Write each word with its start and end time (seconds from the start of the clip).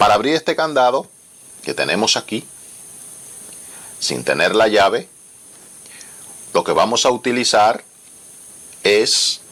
Para 0.00 0.14
abrir 0.14 0.34
este 0.34 0.56
candado 0.56 1.10
que 1.62 1.74
tenemos 1.74 2.16
aquí, 2.16 2.42
sin 3.98 4.24
tener 4.24 4.54
la 4.54 4.66
llave, 4.66 5.10
lo 6.54 6.64
que 6.64 6.72
vamos 6.72 7.04
a 7.04 7.10
utilizar 7.10 7.84
es 8.82 9.42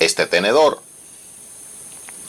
este 0.00 0.24
tenedor 0.24 0.80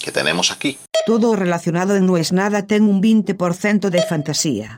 que 0.03 0.11
tenemos 0.11 0.51
aquí. 0.51 0.77
Todo 1.05 1.37
relacionado 1.37 1.95
en 1.95 2.05
No 2.05 2.17
es 2.17 2.33
nada 2.33 2.67
ten 2.67 2.83
un 2.83 3.01
20% 3.01 3.87
de 3.87 4.03
fantasía. 4.03 4.75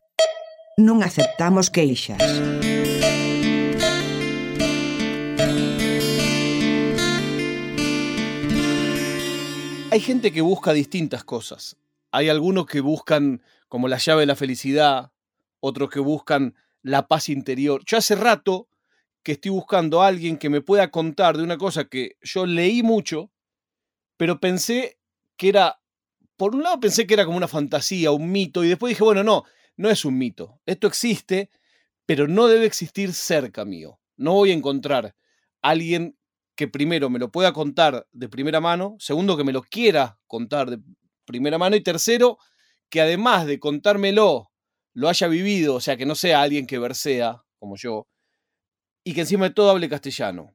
Non 0.78 1.02
aceptamos 1.02 1.74
queixas. 1.74 2.22
Hay 9.92 10.02
gente 10.02 10.32
que 10.32 10.42
busca 10.42 10.72
distintas 10.72 11.24
cosas. 11.24 11.76
Hay 12.12 12.30
algunos 12.30 12.68
que 12.68 12.80
buscan 12.80 13.42
como 13.68 13.88
la 13.88 13.98
llave 13.98 14.22
de 14.22 14.26
la 14.28 14.36
felicidad, 14.36 15.12
otros 15.60 15.90
que 15.90 16.00
buscan 16.00 16.54
la 16.84 17.08
paz 17.08 17.28
interior. 17.28 17.82
Yo 17.88 17.98
hace 17.98 18.14
rato 18.16 18.68
que 19.24 19.32
estoy 19.32 19.50
buscando 19.50 20.04
a 20.04 20.08
alguien 20.08 20.38
que 20.38 20.52
me 20.52 20.62
pueda 20.62 20.92
contar 20.92 21.38
de 21.38 21.44
una 21.44 21.58
cosa 21.58 21.86
que 21.86 22.18
yo 22.22 22.46
leí 22.46 22.84
mucho, 22.84 23.32
pero 24.16 24.40
pensé 24.40 25.00
que 25.38 25.50
era, 25.50 25.82
por 26.38 26.54
un 26.54 26.62
lado 26.62 26.80
pensé 26.80 27.08
que 27.08 27.16
era 27.16 27.26
como 27.26 27.38
una 27.38 27.48
fantasía, 27.48 28.12
un 28.12 28.32
mito, 28.32 28.64
y 28.64 28.70
después 28.70 28.92
dije, 28.92 29.04
bueno, 29.04 29.24
no, 29.24 29.44
no 29.76 29.90
es 29.90 30.06
un 30.06 30.20
mito. 30.20 30.62
Esto 30.68 30.86
existe, 30.86 31.50
pero 32.06 32.28
no 32.28 32.46
debe 32.46 32.66
existir 32.66 33.12
cerca 33.12 33.66
mío. 33.66 34.00
No 34.18 34.34
voy 34.34 34.52
a 34.52 34.56
encontrar 34.56 35.16
a 35.64 35.70
alguien 35.70 36.16
que 36.60 36.68
primero 36.68 37.10
me 37.10 37.20
lo 37.20 37.32
pueda 37.32 37.54
contar 37.54 38.06
de 38.12 38.28
primera 38.28 38.60
mano, 38.60 38.98
segundo 39.00 39.38
que 39.38 39.46
me 39.46 39.54
lo 39.54 39.62
quiera 39.64 40.20
contar 40.28 40.70
de 40.70 40.80
primera 41.24 41.58
mano 41.58 41.78
y 41.78 41.82
tercero 41.82 42.38
que 42.90 43.00
además 43.00 43.46
de 43.46 43.62
contármelo 43.62 44.52
lo 44.94 45.08
haya 45.08 45.30
vivido, 45.30 45.76
o 45.76 45.80
sea, 45.80 45.96
que 45.96 46.06
no 46.06 46.16
sea 46.16 46.42
alguien 46.42 46.68
que 46.68 46.78
versea 46.78 47.46
como 47.60 47.78
yo 47.78 48.08
y 49.06 49.14
que 49.14 49.22
encima 49.22 49.48
de 49.48 49.54
todo 49.54 49.70
hable 49.72 49.88
castellano. 49.88 50.54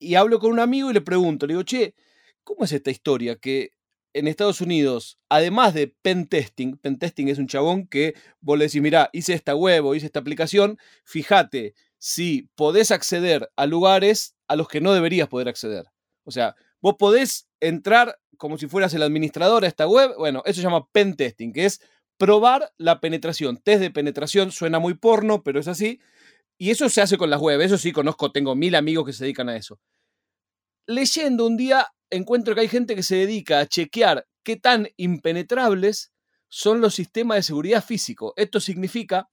Y 0.00 0.16
hablo 0.16 0.40
con 0.40 0.50
un 0.50 0.58
amigo 0.58 0.90
y 0.90 0.94
le 0.94 1.00
pregunto, 1.00 1.46
le 1.46 1.52
digo, 1.54 1.62
"Che, 1.62 1.94
¿cómo 2.42 2.64
es 2.64 2.72
esta 2.72 2.90
historia 2.90 3.36
que 3.36 3.70
en 4.14 4.26
Estados 4.26 4.60
Unidos, 4.60 5.20
además 5.28 5.74
de 5.74 5.94
pen 6.02 6.26
testing, 6.26 6.76
pen 6.76 6.98
testing 6.98 7.28
es 7.28 7.38
un 7.38 7.46
chabón 7.46 7.86
que 7.86 8.14
vos 8.40 8.58
le 8.58 8.64
decís, 8.64 8.82
mirá, 8.82 9.10
hice 9.12 9.32
esta 9.34 9.54
web 9.54 9.86
o 9.86 9.94
hice 9.94 10.06
esta 10.06 10.18
aplicación, 10.18 10.76
fíjate 11.04 11.74
si 12.04 12.50
podés 12.54 12.90
acceder 12.90 13.50
a 13.56 13.64
lugares 13.64 14.36
a 14.46 14.56
los 14.56 14.68
que 14.68 14.82
no 14.82 14.92
deberías 14.92 15.26
poder 15.26 15.48
acceder. 15.48 15.86
O 16.24 16.32
sea, 16.32 16.54
vos 16.82 16.96
podés 16.98 17.48
entrar 17.60 18.20
como 18.36 18.58
si 18.58 18.66
fueras 18.66 18.92
el 18.92 19.02
administrador 19.02 19.64
a 19.64 19.68
esta 19.68 19.86
web, 19.86 20.12
bueno, 20.18 20.42
eso 20.44 20.56
se 20.56 20.64
llama 20.64 20.86
pen 20.92 21.16
testing, 21.16 21.54
que 21.54 21.64
es 21.64 21.80
probar 22.18 22.74
la 22.76 23.00
penetración. 23.00 23.56
Test 23.56 23.80
de 23.80 23.90
penetración 23.90 24.52
suena 24.52 24.78
muy 24.78 24.92
porno, 24.92 25.42
pero 25.42 25.58
es 25.58 25.66
así. 25.66 25.98
Y 26.58 26.72
eso 26.72 26.90
se 26.90 27.00
hace 27.00 27.16
con 27.16 27.30
las 27.30 27.40
web, 27.40 27.62
eso 27.62 27.78
sí 27.78 27.90
conozco, 27.90 28.30
tengo 28.30 28.54
mil 28.54 28.74
amigos 28.74 29.06
que 29.06 29.14
se 29.14 29.24
dedican 29.24 29.48
a 29.48 29.56
eso. 29.56 29.80
Leyendo 30.86 31.46
un 31.46 31.56
día 31.56 31.88
encuentro 32.10 32.54
que 32.54 32.60
hay 32.60 32.68
gente 32.68 32.94
que 32.96 33.02
se 33.02 33.16
dedica 33.16 33.60
a 33.60 33.66
chequear 33.66 34.26
qué 34.42 34.56
tan 34.56 34.88
impenetrables 34.98 36.12
son 36.50 36.82
los 36.82 36.94
sistemas 36.94 37.36
de 37.36 37.42
seguridad 37.44 37.82
físico. 37.82 38.34
Esto 38.36 38.60
significa 38.60 39.30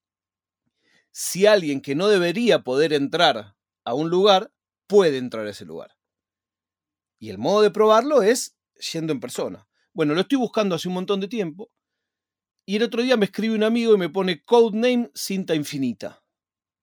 si 1.11 1.45
alguien 1.45 1.81
que 1.81 1.95
no 1.95 2.07
debería 2.07 2.63
poder 2.63 2.93
entrar 2.93 3.55
a 3.83 3.93
un 3.93 4.09
lugar 4.09 4.51
puede 4.87 5.17
entrar 5.17 5.45
a 5.45 5.51
ese 5.51 5.65
lugar. 5.65 5.97
Y 7.19 7.29
el 7.29 7.37
modo 7.37 7.61
de 7.61 7.71
probarlo 7.71 8.23
es 8.23 8.57
yendo 8.93 9.13
en 9.13 9.19
persona. 9.19 9.67
Bueno, 9.93 10.15
lo 10.15 10.21
estoy 10.21 10.37
buscando 10.37 10.75
hace 10.75 10.87
un 10.87 10.95
montón 10.95 11.19
de 11.19 11.27
tiempo. 11.27 11.71
Y 12.65 12.77
el 12.77 12.83
otro 12.83 13.01
día 13.01 13.17
me 13.17 13.25
escribe 13.25 13.55
un 13.55 13.63
amigo 13.63 13.93
y 13.93 13.97
me 13.97 14.09
pone 14.09 14.43
codename 14.43 15.11
cinta 15.13 15.55
infinita. 15.55 16.23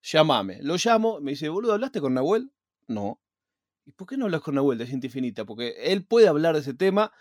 Llámame. 0.03 0.61
Lo 0.63 0.77
llamo, 0.77 1.21
me 1.21 1.33
dice, 1.33 1.49
boludo, 1.49 1.73
¿hablaste 1.73 2.01
con 2.01 2.15
Nahuel? 2.15 2.53
No. 2.87 3.21
¿Y 3.85 3.93
por 3.93 4.07
qué 4.07 4.17
no 4.17 4.27
hablas 4.27 4.43
con 4.43 4.55
Nahuel 4.55 4.79
de 4.79 4.87
cinta 4.87 5.07
infinita? 5.07 5.45
Porque 5.45 5.75
él 5.93 6.05
puede 6.05 6.29
hablar 6.29 6.55
de 6.55 6.61
ese 6.61 6.75
tema. 6.75 7.13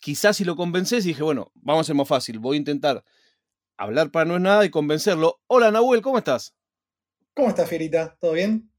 Quizás 0.00 0.36
si 0.36 0.44
lo 0.44 0.56
convences 0.56 1.04
y 1.04 1.08
dije, 1.08 1.22
bueno, 1.22 1.52
vamos 1.54 1.82
a 1.82 1.84
ser 1.84 1.96
más 1.96 2.08
fácil. 2.08 2.38
Voy 2.38 2.56
a 2.56 2.58
intentar 2.58 3.04
hablar 3.84 4.10
para 4.10 4.24
no 4.24 4.36
es 4.36 4.40
nada 4.40 4.64
y 4.64 4.70
convencerlo. 4.70 5.40
Hola 5.46 5.70
Nahuel, 5.70 6.02
¿cómo 6.02 6.18
estás? 6.18 6.54
¿Cómo 7.34 7.48
estás, 7.48 7.68
Fierita? 7.68 8.16
¿Todo 8.20 8.32
bien? 8.32 8.70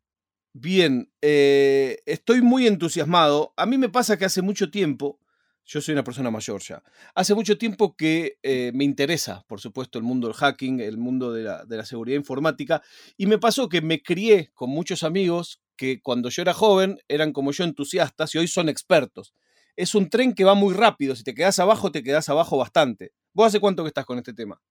Bien, 0.54 1.12
eh, 1.22 2.00
estoy 2.06 2.42
muy 2.42 2.68
entusiasmado. 2.68 3.54
A 3.58 3.66
mí 3.66 3.78
me 3.78 3.90
pasa 3.90 4.18
que 4.18 4.26
hace 4.26 4.42
mucho 4.42 4.72
tiempo, 4.72 5.20
yo 5.66 5.82
soy 5.82 5.94
una 5.94 6.04
persona 6.04 6.32
mayor 6.32 6.62
ya, 6.62 6.82
hace 7.14 7.36
mucho 7.36 7.58
tiempo 7.58 7.96
que 7.96 8.40
eh, 8.42 8.72
me 8.74 8.86
interesa, 8.86 9.44
por 9.48 9.60
supuesto, 9.60 9.98
el 9.98 10.06
mundo 10.06 10.28
del 10.28 10.36
hacking, 10.36 10.80
el 10.80 10.98
mundo 10.98 11.34
de 11.34 11.44
la, 11.44 11.66
de 11.66 11.78
la 11.78 11.86
seguridad 11.86 12.18
informática, 12.18 12.82
y 13.18 13.26
me 13.26 13.38
pasó 13.38 13.68
que 13.68 13.82
me 13.82 14.02
crié 14.02 14.52
con 14.54 14.70
muchos 14.70 15.04
amigos 15.04 15.62
que 15.76 16.02
cuando 16.02 16.30
yo 16.30 16.42
era 16.42 16.54
joven 16.54 17.00
eran 17.10 17.34
como 17.34 17.52
yo 17.52 17.66
entusiastas 17.66 18.34
y 18.34 18.38
hoy 18.38 18.48
son 18.48 18.70
expertos. 18.70 19.34
Es 19.76 19.94
un 19.94 20.10
tren 20.10 20.34
que 20.34 20.46
va 20.46 20.56
muy 20.56 20.74
rápido, 20.74 21.18
si 21.18 21.26
te 21.26 21.36
quedas 21.36 21.60
abajo, 21.60 21.92
te 21.92 22.02
quedas 22.02 22.30
abajo 22.30 22.58
bastante. 22.58 23.12
¿Vos 23.34 23.48
hace 23.48 23.60
cuánto 23.60 23.84
que 23.84 23.90
estás 23.90 24.06
con 24.06 24.18
este 24.18 24.34
tema? 24.34 24.62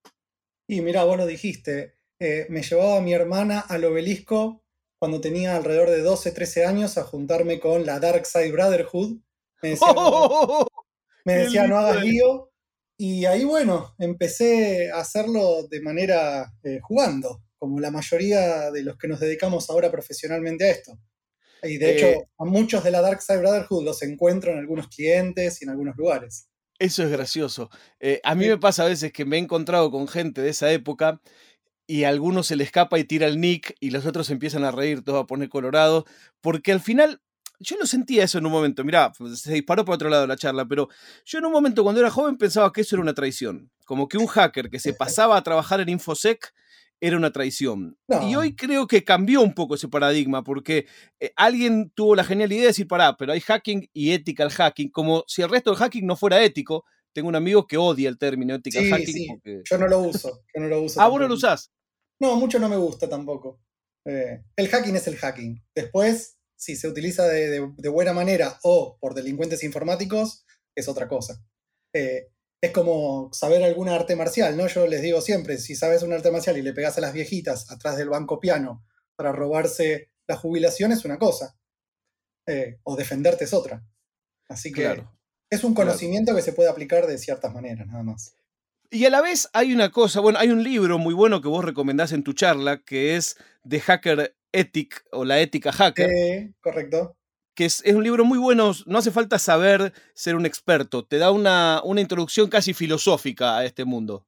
Y 0.66 0.80
mira, 0.80 1.04
vos 1.04 1.16
lo 1.18 1.26
dijiste, 1.26 1.96
eh, 2.18 2.46
me 2.48 2.62
llevaba 2.62 3.00
mi 3.00 3.12
hermana 3.12 3.60
al 3.60 3.84
obelisco 3.84 4.64
cuando 4.98 5.20
tenía 5.20 5.56
alrededor 5.56 5.90
de 5.90 6.00
12, 6.00 6.32
13 6.32 6.64
años 6.64 6.96
a 6.98 7.04
juntarme 7.04 7.60
con 7.60 7.84
la 7.84 8.00
Dark 8.00 8.26
Side 8.26 8.52
Brotherhood. 8.52 9.18
Me 9.62 9.70
decía, 9.70 9.92
no, 9.94 10.66
me 11.24 11.34
decía, 11.34 11.66
no 11.66 11.78
hagas 11.78 12.00
lío. 12.00 12.50
Y 12.96 13.24
ahí, 13.26 13.44
bueno, 13.44 13.94
empecé 13.98 14.90
a 14.90 14.98
hacerlo 15.00 15.66
de 15.68 15.80
manera 15.82 16.52
eh, 16.62 16.78
jugando, 16.82 17.42
como 17.58 17.80
la 17.80 17.90
mayoría 17.90 18.70
de 18.70 18.82
los 18.84 18.96
que 18.96 19.08
nos 19.08 19.20
dedicamos 19.20 19.68
ahora 19.70 19.90
profesionalmente 19.90 20.64
a 20.64 20.70
esto. 20.70 20.98
Y 21.62 21.78
de 21.78 21.90
hecho, 21.90 22.06
Eh, 22.08 22.28
a 22.38 22.44
muchos 22.44 22.84
de 22.84 22.90
la 22.92 23.00
Dark 23.02 23.22
Side 23.22 23.38
Brotherhood 23.38 23.84
los 23.84 24.02
encuentro 24.02 24.52
en 24.52 24.58
algunos 24.58 24.88
clientes 24.88 25.60
y 25.60 25.64
en 25.64 25.70
algunos 25.70 25.96
lugares. 25.96 26.48
Eso 26.78 27.04
es 27.04 27.10
gracioso. 27.10 27.70
Eh, 28.00 28.20
a 28.24 28.34
mí 28.34 28.46
me 28.46 28.58
pasa 28.58 28.84
a 28.84 28.88
veces 28.88 29.12
que 29.12 29.24
me 29.24 29.36
he 29.36 29.40
encontrado 29.40 29.90
con 29.90 30.08
gente 30.08 30.42
de 30.42 30.50
esa 30.50 30.72
época 30.72 31.20
y 31.86 32.04
a 32.04 32.08
alguno 32.08 32.42
se 32.42 32.56
le 32.56 32.64
escapa 32.64 32.98
y 32.98 33.04
tira 33.04 33.26
el 33.26 33.40
nick 33.40 33.76
y 33.80 33.90
los 33.90 34.06
otros 34.06 34.30
empiezan 34.30 34.64
a 34.64 34.70
reír, 34.70 35.02
todos 35.02 35.22
a 35.22 35.26
poner 35.26 35.48
colorado, 35.48 36.04
porque 36.40 36.72
al 36.72 36.80
final 36.80 37.20
yo 37.60 37.76
lo 37.78 37.86
sentía 37.86 38.24
eso 38.24 38.38
en 38.38 38.46
un 38.46 38.52
momento, 38.52 38.84
mirá, 38.84 39.12
pues, 39.16 39.40
se 39.40 39.52
disparó 39.52 39.84
por 39.84 39.94
otro 39.94 40.08
lado 40.08 40.26
la 40.26 40.36
charla, 40.36 40.66
pero 40.66 40.88
yo 41.24 41.38
en 41.38 41.46
un 41.46 41.52
momento 41.52 41.82
cuando 41.82 42.00
era 42.00 42.10
joven 42.10 42.36
pensaba 42.36 42.72
que 42.72 42.80
eso 42.80 42.96
era 42.96 43.02
una 43.02 43.14
traición, 43.14 43.70
como 43.84 44.08
que 44.08 44.18
un 44.18 44.26
hacker 44.26 44.70
que 44.70 44.80
se 44.80 44.94
pasaba 44.94 45.36
a 45.36 45.42
trabajar 45.42 45.80
en 45.80 45.90
InfoSec 45.90 46.52
era 47.06 47.16
una 47.16 47.32
traición. 47.32 47.98
Y 48.28 48.34
hoy 48.34 48.54
creo 48.56 48.86
que 48.86 49.04
cambió 49.04 49.42
un 49.42 49.52
poco 49.54 49.74
ese 49.74 49.88
paradigma, 49.88 50.42
porque 50.42 50.86
eh, 51.20 51.32
alguien 51.36 51.90
tuvo 51.94 52.14
la 52.16 52.24
genial 52.24 52.50
idea 52.52 52.62
de 52.62 52.66
decir, 52.68 52.88
pará, 52.88 53.16
pero 53.16 53.32
hay 53.32 53.40
hacking 53.40 53.88
y 53.92 54.12
ethical 54.12 54.50
hacking, 54.50 54.90
como 54.90 55.24
si 55.26 55.42
el 55.42 55.50
resto 55.50 55.70
del 55.70 55.78
hacking 55.78 56.06
no 56.06 56.16
fuera 56.16 56.42
ético. 56.42 56.84
Tengo 57.12 57.28
un 57.28 57.36
amigo 57.36 57.66
que 57.66 57.76
odia 57.76 58.08
el 58.08 58.18
término 58.18 58.58
Sí, 58.64 58.90
hacking. 58.90 59.06
sí, 59.06 59.26
porque- 59.28 59.62
yo 59.64 59.78
no 59.78 59.86
lo 59.86 59.98
uso. 60.00 60.44
Yo 60.54 60.60
no 60.62 60.68
lo 60.68 60.80
uso 60.82 61.00
Ah, 61.00 61.08
vos 61.08 61.20
no 61.20 61.28
lo 61.28 61.34
usás. 61.34 61.70
No, 62.20 62.36
mucho 62.36 62.58
no 62.58 62.68
me 62.68 62.76
gusta 62.76 63.08
tampoco. 63.08 63.60
Eh, 64.06 64.42
el 64.56 64.68
hacking 64.68 64.96
es 64.96 65.06
el 65.06 65.16
hacking. 65.16 65.62
Después, 65.74 66.36
si 66.56 66.74
se 66.76 66.88
utiliza 66.88 67.26
de, 67.28 67.48
de- 67.50 67.72
de 67.76 67.88
buena 67.88 68.12
manera 68.12 68.58
o 68.62 68.96
por 69.00 69.14
delincuentes 69.14 69.62
informáticos, 69.62 70.44
es 70.76 70.88
otra 70.88 71.06
cosa. 71.06 71.40
Eh, 71.94 72.28
es 72.64 72.70
como 72.72 73.30
saber 73.32 73.62
alguna 73.62 73.94
arte 73.94 74.16
marcial, 74.16 74.56
¿no? 74.56 74.66
Yo 74.68 74.86
les 74.86 75.02
digo 75.02 75.20
siempre, 75.20 75.58
si 75.58 75.74
sabes 75.74 76.02
un 76.02 76.12
arte 76.12 76.30
marcial 76.30 76.56
y 76.56 76.62
le 76.62 76.72
pegas 76.72 76.96
a 76.98 77.00
las 77.00 77.12
viejitas 77.12 77.70
atrás 77.70 77.96
del 77.96 78.08
banco 78.08 78.40
piano 78.40 78.84
para 79.16 79.32
robarse 79.32 80.10
la 80.26 80.36
jubilación 80.36 80.90
es 80.92 81.04
una 81.04 81.18
cosa. 81.18 81.56
Eh, 82.46 82.78
o 82.82 82.96
defenderte 82.96 83.44
es 83.44 83.52
otra. 83.54 83.82
Así 84.48 84.72
que 84.72 84.82
Claro. 84.82 85.10
es 85.50 85.64
un 85.64 85.74
claro. 85.74 85.88
conocimiento 85.90 86.34
que 86.34 86.42
se 86.42 86.52
puede 86.52 86.68
aplicar 86.70 87.06
de 87.06 87.18
ciertas 87.18 87.52
maneras, 87.54 87.86
nada 87.86 88.02
más. 88.02 88.34
Y 88.90 89.04
a 89.06 89.10
la 89.10 89.20
vez 89.22 89.48
hay 89.52 89.72
una 89.74 89.90
cosa, 89.90 90.20
bueno, 90.20 90.38
hay 90.38 90.50
un 90.50 90.62
libro 90.62 90.98
muy 90.98 91.14
bueno 91.14 91.40
que 91.40 91.48
vos 91.48 91.64
recomendás 91.64 92.12
en 92.12 92.22
tu 92.22 92.32
charla, 92.32 92.82
que 92.84 93.16
es 93.16 93.36
The 93.68 93.80
Hacker 93.80 94.36
Ethic 94.52 95.04
o 95.10 95.24
la 95.24 95.40
ética 95.40 95.72
hacker, 95.72 96.08
Eh, 96.10 96.54
correcto. 96.60 97.16
Que 97.54 97.64
es, 97.66 97.82
un 97.86 98.02
libro 98.02 98.24
muy 98.24 98.38
bueno, 98.38 98.72
no 98.86 98.98
hace 98.98 99.10
falta 99.10 99.38
saber 99.38 99.92
ser 100.14 100.34
un 100.34 100.46
experto, 100.46 101.04
te 101.04 101.18
da 101.18 101.30
una, 101.30 101.80
una 101.84 102.00
introducción 102.00 102.48
casi 102.48 102.74
filosófica 102.74 103.58
a 103.58 103.64
este 103.64 103.84
mundo. 103.84 104.26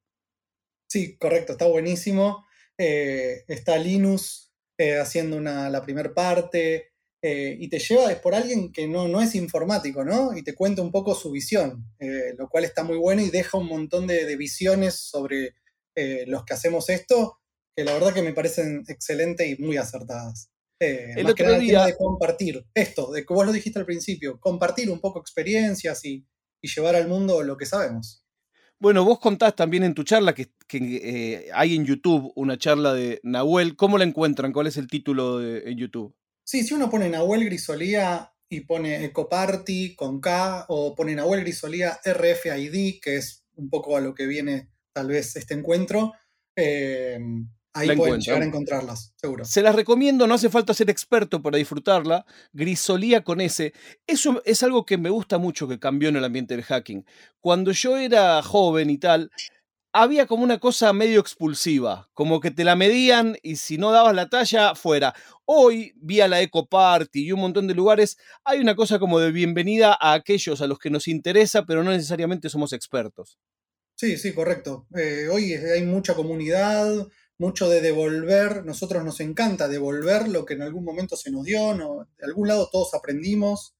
Sí, 0.87 1.17
correcto, 1.17 1.53
está 1.53 1.67
buenísimo. 1.67 2.45
Eh, 2.77 3.43
está 3.47 3.77
Linus 3.77 4.53
eh, 4.77 4.97
haciendo 4.99 5.35
una, 5.35 5.69
la 5.69 5.83
primera 5.83 6.13
parte 6.13 6.91
eh, 7.21 7.57
y 7.59 7.67
te 7.69 7.79
lleva 7.79 8.11
es 8.11 8.19
por 8.19 8.35
alguien 8.35 8.71
que 8.71 8.87
no, 8.87 9.07
no 9.07 9.21
es 9.21 9.35
informático, 9.35 10.05
¿no? 10.05 10.37
Y 10.37 10.43
te 10.43 10.55
cuenta 10.55 10.81
un 10.81 10.91
poco 10.91 11.15
su 11.15 11.31
visión, 11.31 11.85
lo 12.37 12.47
cual 12.47 12.63
está 12.63 12.83
muy 12.83 12.97
bueno 12.97 13.21
y 13.21 13.31
deja 13.31 13.57
un 13.57 13.67
montón 13.67 14.07
de, 14.07 14.25
de 14.25 14.37
visiones 14.37 14.95
sobre 14.95 15.55
los 16.27 16.45
que 16.45 16.53
hacemos 16.53 16.89
esto, 16.89 17.39
que 17.75 17.83
la 17.83 17.93
verdad 17.93 18.13
que 18.13 18.21
me 18.21 18.33
parecen 18.33 18.83
excelentes 18.87 19.47
y 19.47 19.61
muy 19.61 19.77
acertadas. 19.77 20.51
Eh, 20.79 21.13
El 21.17 21.23
más 21.23 21.33
que 21.33 21.43
otro 21.43 21.45
nada 21.45 21.57
el 21.57 21.67
tema 21.67 21.79
día- 21.83 21.85
de 21.87 21.97
compartir 21.97 22.65
esto, 22.73 23.11
de 23.11 23.25
que 23.25 23.33
vos 23.33 23.45
lo 23.45 23.51
dijiste 23.51 23.79
al 23.79 23.85
principio, 23.85 24.39
compartir 24.39 24.89
un 24.91 24.99
poco 24.99 25.19
experiencias 25.19 26.05
y, 26.05 26.25
y 26.61 26.67
llevar 26.67 26.95
al 26.95 27.07
mundo 27.07 27.41
lo 27.43 27.57
que 27.57 27.65
sabemos. 27.65 28.23
Bueno, 28.79 29.03
vos 29.03 29.19
contás 29.19 29.55
también 29.55 29.83
en 29.83 29.95
tu 29.95 30.03
charla 30.03 30.35
que, 30.35 30.51
eh, 30.71 31.49
hay 31.51 31.75
en 31.75 31.83
YouTube 31.85 32.31
una 32.35 32.59
charla 32.59 32.93
de 32.93 33.19
Nahuel. 33.23 33.75
¿Cómo 33.75 33.97
la 33.97 34.03
encuentran? 34.03 34.53
¿Cuál 34.53 34.67
es 34.67 34.77
el 34.77 34.85
título 34.87 35.39
de, 35.39 35.63
en 35.71 35.79
YouTube? 35.79 36.15
Sí, 36.43 36.63
si 36.63 36.75
uno 36.75 36.87
pone 36.89 37.09
Nahuel 37.09 37.43
Grisolía 37.45 38.31
y 38.47 38.61
pone 38.61 39.03
Ecoparty 39.05 39.95
con 39.95 40.21
K 40.21 40.65
o 40.69 40.93
pone 40.93 41.15
Nahuel 41.15 41.41
Grisolía 41.41 41.99
RFID, 42.05 42.99
que 43.01 43.15
es 43.17 43.45
un 43.55 43.69
poco 43.71 43.97
a 43.97 44.01
lo 44.01 44.13
que 44.13 44.27
viene 44.27 44.69
tal 44.93 45.07
vez 45.07 45.35
este 45.35 45.55
encuentro, 45.55 46.13
eh, 46.55 47.19
Ahí 47.77 47.95
pueden 47.95 48.19
llegar 48.19 48.41
a 48.41 48.45
encontrarlas, 48.45 49.13
seguro. 49.15 49.45
Se 49.45 49.61
las 49.61 49.75
recomiendo, 49.75 50.25
no 50.25 50.33
hace 50.33 50.49
falta 50.49 50.73
ser 50.73 50.89
experto 50.89 51.41
para 51.41 51.57
disfrutarla. 51.57 52.25
Grisolía 52.53 53.23
con 53.23 53.39
ese. 53.39 53.73
Eso 54.07 54.41
es 54.45 54.63
algo 54.63 54.85
que 54.85 54.97
me 54.97 55.09
gusta 55.09 55.37
mucho 55.37 55.67
que 55.67 55.79
cambió 55.79 56.09
en 56.09 56.15
el 56.15 56.23
ambiente 56.23 56.55
del 56.55 56.63
hacking. 56.63 57.05
Cuando 57.39 57.71
yo 57.71 57.97
era 57.97 58.41
joven 58.41 58.89
y 58.89 58.97
tal, 58.97 59.29
había 59.93 60.27
como 60.27 60.43
una 60.43 60.59
cosa 60.59 60.93
medio 60.93 61.19
expulsiva, 61.19 62.09
como 62.13 62.39
que 62.39 62.51
te 62.51 62.63
la 62.63 62.75
medían 62.75 63.37
y 63.41 63.55
si 63.55 63.77
no 63.77 63.91
dabas 63.91 64.13
la 64.13 64.29
talla, 64.29 64.75
fuera. 64.75 65.15
Hoy, 65.45 65.93
vía 65.95 66.27
la 66.27 66.41
Eco 66.41 66.67
Party 66.67 67.25
y 67.25 67.31
un 67.31 67.39
montón 67.39 67.67
de 67.67 67.73
lugares, 67.73 68.17
hay 68.43 68.59
una 68.59 68.75
cosa 68.75 68.99
como 68.99 69.19
de 69.19 69.31
bienvenida 69.31 69.97
a 69.99 70.13
aquellos 70.13 70.61
a 70.61 70.67
los 70.67 70.77
que 70.79 70.89
nos 70.89 71.07
interesa, 71.07 71.65
pero 71.65 71.83
no 71.83 71.91
necesariamente 71.91 72.49
somos 72.49 72.73
expertos. 72.73 73.39
Sí, 73.95 74.17
sí, 74.17 74.33
correcto. 74.33 74.85
Eh, 74.95 75.27
hoy 75.31 75.53
hay 75.53 75.81
mucha 75.83 76.13
comunidad, 76.13 77.07
mucho 77.39 77.69
de 77.69 77.81
devolver, 77.81 78.65
nosotros 78.65 79.03
nos 79.03 79.19
encanta 79.19 79.67
devolver 79.67 80.27
lo 80.27 80.45
que 80.45 80.55
en 80.55 80.63
algún 80.63 80.83
momento 80.83 81.15
se 81.15 81.31
nos 81.31 81.43
dio, 81.43 81.75
no, 81.75 82.07
de 82.17 82.25
algún 82.25 82.47
lado 82.47 82.69
todos 82.71 82.93
aprendimos, 82.93 83.75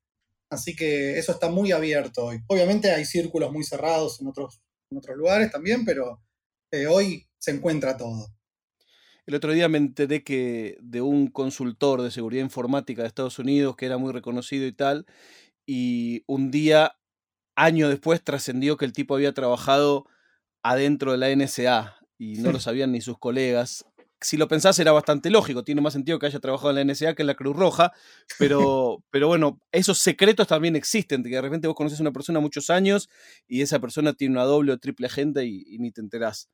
así 0.49 0.75
que 0.75 1.17
eso 1.17 1.31
está 1.31 1.49
muy 1.49 1.71
abierto 1.71 2.25
hoy. 2.25 2.39
Obviamente 2.47 2.91
hay 2.91 3.05
círculos 3.05 3.51
muy 3.51 3.63
cerrados 3.63 4.21
en 4.21 4.27
otros, 4.27 4.61
en 4.91 4.99
otros 4.99 5.17
lugares 5.17 5.51
también, 5.51 5.85
pero 5.85 6.21
eh, 6.71 6.87
hoy 6.87 7.27
se 7.39 7.51
encuentra 7.51 7.97
todo. 7.97 8.27
El 9.25 9.35
otro 9.35 9.51
día 9.51 9.67
me 9.67 9.77
enteré 9.77 10.23
que 10.23 10.77
de 10.79 11.01
un 11.01 11.27
consultor 11.27 12.01
de 12.01 12.11
seguridad 12.11 12.43
informática 12.43 13.01
de 13.01 13.09
Estados 13.09 13.39
Unidos 13.39 13.75
que 13.75 13.85
era 13.85 13.97
muy 13.97 14.13
reconocido 14.13 14.65
y 14.65 14.71
tal, 14.71 15.05
y 15.65 16.23
un 16.27 16.49
día, 16.49 16.95
año 17.55 17.89
después, 17.89 18.23
trascendió 18.23 18.77
que 18.77 18.85
el 18.85 18.93
tipo 18.93 19.15
había 19.15 19.33
trabajado 19.33 20.05
adentro 20.63 21.11
de 21.11 21.17
la 21.17 21.35
NSA 21.35 21.97
y 22.17 22.37
no 22.37 22.51
lo 22.51 22.59
sabían 22.59 22.91
ni 22.91 23.01
sus 23.01 23.17
colegas. 23.17 23.85
Si 24.19 24.35
lo 24.35 24.47
pensás 24.47 24.79
era 24.79 24.91
bastante 24.91 25.29
lógico, 25.29 25.63
tiene 25.63 25.81
más 25.81 25.93
sentido 25.93 26.17
que 26.17 26.25
haya 26.25 26.39
trabajado 26.39 26.71
en 26.71 26.87
la 26.87 26.93
NSA 26.93 27.13
que 27.13 27.21
en 27.21 27.27
la 27.27 27.35
Cruz 27.35 27.55
Roja, 27.55 27.93
pero, 28.39 29.03
pero 29.11 29.27
bueno, 29.27 29.59
esos 29.71 29.99
secretos 29.99 30.47
también 30.47 30.75
existen, 30.75 31.21
que 31.23 31.29
de 31.29 31.41
repente 31.41 31.67
vos 31.67 31.75
conoces 31.75 31.99
a 31.99 32.03
una 32.03 32.11
persona 32.11 32.39
muchos 32.39 32.71
años 32.71 33.09
y 33.47 33.61
esa 33.61 33.79
persona 33.79 34.13
tiene 34.13 34.33
una 34.33 34.45
doble 34.45 34.71
o 34.71 34.79
triple 34.79 35.05
agenda 35.05 35.43
y, 35.43 35.77
ni 35.79 35.91
te 35.91 36.01
enterás. 36.01 36.49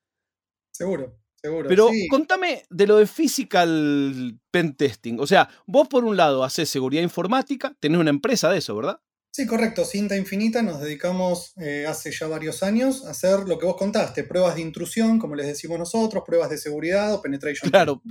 Seguro, 0.71 1.17
seguro. 1.35 1.69
Pero 1.69 1.89
contame 2.09 2.63
de 2.69 2.87
lo 2.87 2.97
de 2.97 3.07
physical 3.07 4.37
pen 4.51 4.75
testing. 4.75 5.19
O 5.19 5.27
sea, 5.27 5.47
vos 5.65 5.87
por 5.87 6.03
un 6.03 6.17
lado 6.17 6.43
haces 6.43 6.67
seguridad 6.67 7.03
informática, 7.03 7.73
tenés 7.79 7.99
una 7.99 8.09
empresa 8.09 8.49
de 8.49 8.57
eso, 8.57 8.75
¿verdad? 8.75 8.99
Sí, 9.35 9.47
correcto. 9.47 9.83
Cinta 9.83 10.15
Infinita 10.15 10.61
nos 10.61 10.79
dedicamos 10.79 11.53
eh, 11.57 11.87
hace 11.87 12.11
ya 12.11 12.27
varios 12.27 12.61
años 12.61 13.03
a 13.03 13.09
hacer 13.09 13.39
lo 13.47 13.57
que 13.57 13.65
vos 13.65 13.75
contaste, 13.75 14.23
pruebas 14.25 14.53
de 14.53 14.61
intrusión, 14.61 15.17
como 15.17 15.33
les 15.33 15.47
decimos 15.47 15.79
nosotros, 15.79 16.23
pruebas 16.23 16.51
de 16.51 16.59
seguridad 16.59 17.11
o 17.15 17.19
penetration. 17.19 17.71
Claro, 17.71 18.03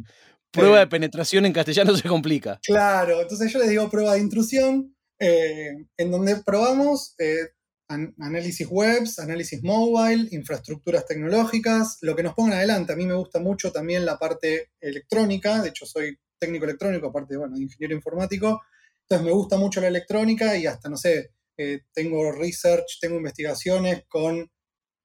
prueba 0.51 0.81
de 0.81 0.89
penetración 0.89 1.47
en 1.47 1.53
castellano 1.53 1.97
se 1.97 2.09
complica. 2.09 2.59
Claro, 2.61 3.23
entonces 3.23 3.53
yo 3.53 3.61
les 3.61 3.69
digo 3.69 3.89
prueba 3.89 4.15
de 4.15 4.19
intrusión, 4.19 4.97
eh, 5.21 5.87
en 5.97 6.11
donde 6.11 6.43
probamos 6.45 7.15
eh, 7.19 7.51
análisis 7.87 8.67
webs, 8.69 9.21
análisis 9.21 9.63
mobile, 9.63 10.27
infraestructuras 10.33 11.07
tecnológicas, 11.07 11.99
lo 12.01 12.17
que 12.17 12.25
nos 12.25 12.35
pongan 12.35 12.55
adelante. 12.55 12.95
A 12.95 12.97
mí 12.97 13.07
me 13.07 13.15
gusta 13.15 13.39
mucho 13.39 13.71
también 13.71 14.05
la 14.05 14.19
parte 14.19 14.73
electrónica, 14.81 15.63
de 15.63 15.69
hecho 15.69 15.87
soy 15.87 16.19
técnico 16.41 16.65
electrónico, 16.65 17.07
aparte 17.07 17.37
bueno, 17.37 17.55
de 17.55 17.63
ingeniero 17.63 17.95
informático. 17.95 18.61
Entonces 19.03 19.27
me 19.27 19.33
gusta 19.33 19.57
mucho 19.57 19.81
la 19.81 19.89
electrónica 19.89 20.57
y 20.57 20.67
hasta, 20.67 20.89
no 20.89 20.97
sé, 20.97 21.33
eh, 21.57 21.81
tengo 21.93 22.33
research, 22.33 22.99
tengo 23.01 23.17
investigaciones 23.17 24.05
con 24.09 24.51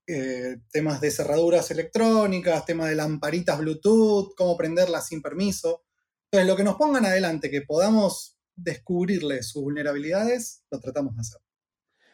eh, 0.10 0.58
temas 0.72 1.02
de 1.02 1.12
cerraduras 1.12 1.70
electrónicas, 1.70 2.66
temas 2.66 2.88
de 2.90 2.96
lamparitas 2.96 3.60
Bluetooth, 3.60 4.34
cómo 4.38 4.56
prenderlas 4.56 5.08
sin 5.08 5.22
permiso. 5.22 5.84
Entonces, 6.26 6.48
lo 6.48 6.56
que 6.56 6.64
nos 6.64 6.76
pongan 6.76 7.06
adelante, 7.06 7.50
que 7.50 7.62
podamos 7.62 8.38
descubrirle 8.56 9.44
sus 9.44 9.64
vulnerabilidades, 9.64 10.64
lo 10.72 10.80
tratamos 10.80 11.16
de 11.16 11.22
hacer. 11.22 11.42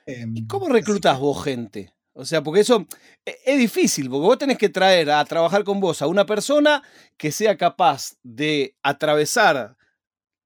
Em, 0.05 0.35
¿Y 0.35 0.47
cómo 0.47 0.69
reclutas 0.69 1.19
vos 1.19 1.43
gente? 1.43 1.93
O 2.13 2.25
sea, 2.25 2.43
porque 2.43 2.61
eso 2.61 2.85
e, 3.25 3.37
es 3.45 3.57
difícil, 3.57 4.09
porque 4.09 4.27
vos 4.27 4.37
tenés 4.37 4.57
que 4.57 4.69
traer 4.69 5.11
a 5.11 5.23
trabajar 5.25 5.63
con 5.63 5.79
vos 5.79 6.01
a 6.01 6.07
una 6.07 6.25
persona 6.25 6.83
que 7.17 7.31
sea 7.31 7.57
capaz 7.57 8.15
de 8.23 8.75
atravesar 8.83 9.77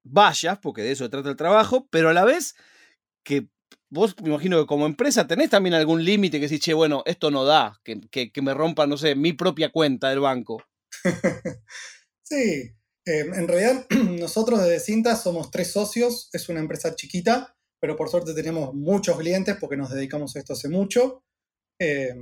vayas, 0.04 0.58
porque 0.58 0.82
de 0.82 0.92
eso 0.92 1.04
se 1.04 1.10
trata 1.10 1.30
el 1.30 1.36
trabajo, 1.36 1.88
pero 1.90 2.08
a 2.08 2.12
la 2.14 2.24
vez 2.24 2.54
que 3.24 3.48
vos 3.90 4.14
me 4.22 4.28
imagino 4.28 4.60
que 4.60 4.66
como 4.66 4.86
empresa 4.86 5.26
tenés 5.26 5.50
también 5.50 5.74
algún 5.74 6.04
límite 6.04 6.38
que 6.38 6.48
decís, 6.48 6.60
che, 6.60 6.74
bueno, 6.74 7.02
esto 7.06 7.30
no 7.30 7.44
da, 7.44 7.80
que, 7.84 8.30
que, 8.30 8.42
me 8.42 8.54
rompa, 8.54 8.86
no 8.86 8.96
sé, 8.96 9.14
mi 9.14 9.32
propia 9.32 9.70
cuenta 9.70 10.10
del 10.10 10.20
banco. 10.20 10.62
sí, 12.22 12.72
eh, 13.06 13.20
en 13.20 13.48
realidad 13.48 13.86
nosotros 14.20 14.60
desde 14.60 14.80
Cinta 14.80 15.16
somos 15.16 15.50
tres 15.50 15.72
socios, 15.72 16.28
es 16.32 16.48
una 16.48 16.60
empresa 16.60 16.94
chiquita, 16.94 17.56
pero 17.80 17.96
por 17.96 18.08
suerte 18.08 18.34
tenemos 18.34 18.74
muchos 18.74 19.18
clientes 19.18 19.56
porque 19.58 19.76
nos 19.76 19.90
dedicamos 19.90 20.34
a 20.34 20.38
esto 20.40 20.52
hace 20.52 20.68
mucho. 20.68 21.22
Eh, 21.80 22.14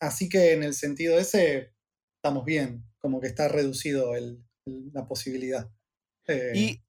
así 0.00 0.28
que 0.28 0.52
en 0.52 0.62
el 0.62 0.74
sentido 0.74 1.18
ese 1.18 1.74
estamos 2.16 2.44
bien, 2.44 2.84
como 2.98 3.20
que 3.20 3.26
está 3.26 3.48
reducido 3.48 4.12
la 4.64 5.06
posibilidad. 5.06 5.70
Eh, 6.26 6.52
y 6.54 6.82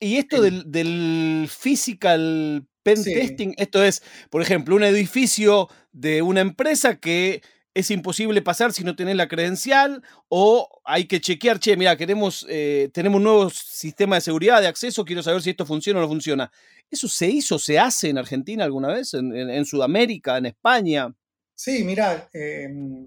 y 0.00 0.16
esto 0.16 0.40
del, 0.40 1.48
physical 1.48 2.66
pen 2.82 3.02
testing, 3.02 3.54
esto 3.56 3.82
es, 3.82 4.02
por 4.30 4.42
ejemplo, 4.42 4.76
un 4.76 4.84
edificio 4.84 5.68
de 5.92 6.22
una 6.22 6.40
empresa 6.40 6.96
que 6.96 7.42
es 7.74 7.90
imposible 7.90 8.42
pasar 8.42 8.72
si 8.72 8.82
no 8.82 8.96
tenés 8.96 9.16
la 9.16 9.28
credencial 9.28 10.02
o 10.28 10.80
hay 10.84 11.06
que 11.06 11.20
chequear, 11.20 11.60
che, 11.60 11.76
mira, 11.76 11.96
queremos, 11.96 12.46
eh, 12.48 12.90
tenemos 12.92 13.18
un 13.18 13.24
nuevo 13.24 13.50
sistema 13.50 14.16
de 14.16 14.20
seguridad, 14.20 14.60
de 14.60 14.68
acceso, 14.68 15.04
quiero 15.04 15.22
saber 15.22 15.42
si 15.42 15.50
esto 15.50 15.66
funciona 15.66 16.00
o 16.00 16.02
no 16.02 16.08
funciona. 16.08 16.50
¿Eso 16.90 17.08
se 17.08 17.28
hizo, 17.28 17.58
se 17.58 17.78
hace 17.78 18.08
en 18.08 18.18
Argentina 18.18 18.64
alguna 18.64 18.88
vez, 18.88 19.14
en, 19.14 19.64
Sudamérica, 19.64 20.38
en 20.38 20.46
España? 20.46 21.14
Sí, 21.54 21.84
mira, 21.84 22.28
em, 22.32 23.04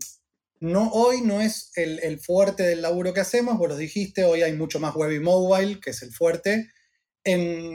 no, 0.59 0.89
hoy 0.91 1.21
no 1.21 1.41
es 1.41 1.71
el, 1.75 1.99
el, 1.99 2.19
fuerte 2.19 2.63
del 2.63 2.81
laburo 2.81 3.13
que 3.13 3.21
hacemos, 3.21 3.57
vos 3.57 3.69
lo 3.69 3.77
dijiste, 3.77 4.23
hoy 4.23 4.41
hay 4.41 4.53
mucho 4.53 4.79
más 4.79 4.93
web 4.93 5.11
y 5.11 5.19
mobile, 5.19 5.79
que 5.79 5.89
es 5.89 6.01
el 6.01 6.11
fuerte 6.11 6.69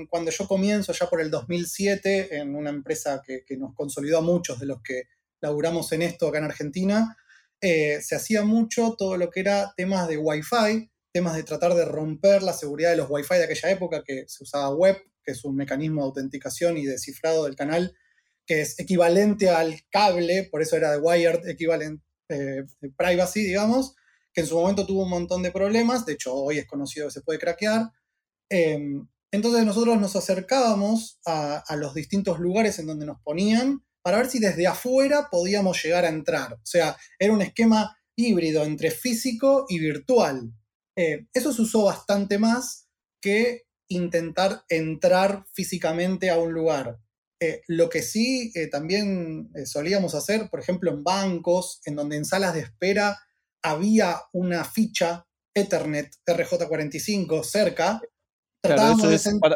cuando 0.08 0.30
yo 0.30 0.48
comienzo 0.48 0.92
ya 0.92 1.06
por 1.06 1.20
el 1.20 1.30
2007 1.30 2.36
en 2.36 2.54
una 2.56 2.70
empresa 2.70 3.22
que, 3.24 3.44
nos 3.56 3.74
consolidó 3.74 4.18
a 4.18 4.22
muchos 4.22 4.58
de 4.58 4.66
los 4.66 4.82
que 4.82 5.04
laburamos 5.40 5.92
en 5.92 6.02
esto 6.02 6.28
acá 6.28 6.38
en 6.38 6.44
Argentina, 6.44 7.16
eh, 7.60 8.00
se 8.02 8.16
hacía 8.16 8.44
mucho 8.44 8.94
todo 8.98 9.16
lo 9.16 9.30
que 9.30 9.40
era 9.40 9.72
temas 9.76 10.08
de 10.08 10.16
Wi-Fi, 10.16 10.90
temas 11.12 11.36
de 11.36 11.44
tratar 11.44 11.74
de 11.74 11.84
romper 11.84 12.42
la 12.42 12.52
seguridad 12.52 12.90
de 12.90 12.96
los 12.96 13.08
Wi-Fi 13.08 13.36
de 13.36 13.44
aquella 13.44 13.70
época 13.70 14.02
que 14.04 14.24
se 14.26 14.42
usaba 14.42 14.74
web, 14.74 14.96
que 15.22 15.32
es 15.32 15.44
un 15.44 15.56
mecanismo 15.56 16.02
de 16.02 16.06
autenticación 16.06 16.76
y 16.76 16.84
de 16.84 16.98
cifrado 16.98 17.44
del 17.44 17.56
canal 17.56 17.94
que 18.46 18.60
es 18.60 18.78
equivalente 18.78 19.50
al 19.50 19.80
cable, 19.90 20.48
por 20.50 20.62
eso 20.62 20.76
era 20.76 20.92
de 20.92 20.98
wired 20.98 21.46
equivalent 21.48 22.00
eh, 22.28 22.64
privacy, 22.96 23.42
digamos, 23.42 23.96
que 24.32 24.42
en 24.42 24.46
su 24.46 24.56
momento 24.56 24.86
tuvo 24.86 25.02
un 25.02 25.10
montón 25.10 25.42
de 25.42 25.50
problemas, 25.50 26.06
de 26.06 26.12
hecho 26.12 26.32
hoy 26.32 26.58
es 26.58 26.66
conocido 26.66 27.08
que 27.08 27.12
se 27.12 27.22
puede 27.22 27.38
craquear. 27.38 27.90
Em, 28.48 29.06
entonces 29.36 29.64
nosotros 29.66 30.00
nos 30.00 30.16
acercábamos 30.16 31.20
a, 31.26 31.62
los 31.76 31.94
distintos 31.94 32.38
lugares 32.38 32.78
en 32.78 32.86
donde 32.86 33.06
nos 33.06 33.20
ponían 33.20 33.84
para 34.02 34.16
ver 34.16 34.30
si 34.30 34.38
desde 34.38 34.66
afuera 34.66 35.28
podíamos 35.30 35.82
llegar 35.82 36.04
a 36.04 36.08
entrar. 36.08 36.54
O 36.54 36.64
sea, 36.64 36.96
era 37.18 37.32
un 37.32 37.42
esquema 37.42 37.96
híbrido 38.16 38.64
entre 38.64 38.90
físico 38.90 39.66
y 39.68 39.78
virtual. 39.78 40.52
Eh, 40.96 41.26
eso 41.34 41.52
se 41.52 41.62
usó 41.62 41.84
bastante 41.84 42.38
más 42.38 42.88
que 43.20 43.64
intentar 43.88 44.64
entrar 44.70 45.44
físicamente 45.52 46.30
a 46.30 46.38
un 46.38 46.52
lugar. 46.54 46.98
Eh, 47.38 47.60
lo 47.68 47.90
que 47.90 48.00
sí 48.00 48.52
eh, 48.54 48.68
también 48.68 49.50
solíamos 49.66 50.14
hacer, 50.14 50.48
por 50.48 50.60
ejemplo, 50.60 50.90
en 50.90 51.04
bancos, 51.04 51.80
en 51.84 51.94
donde 51.94 52.16
en 52.16 52.24
salas 52.24 52.54
de 52.54 52.60
espera 52.60 53.18
había 53.62 54.22
una 54.32 54.64
ficha 54.64 55.26
Ethernet 55.54 56.10
RJ45 56.26 57.44
cerca, 57.44 58.00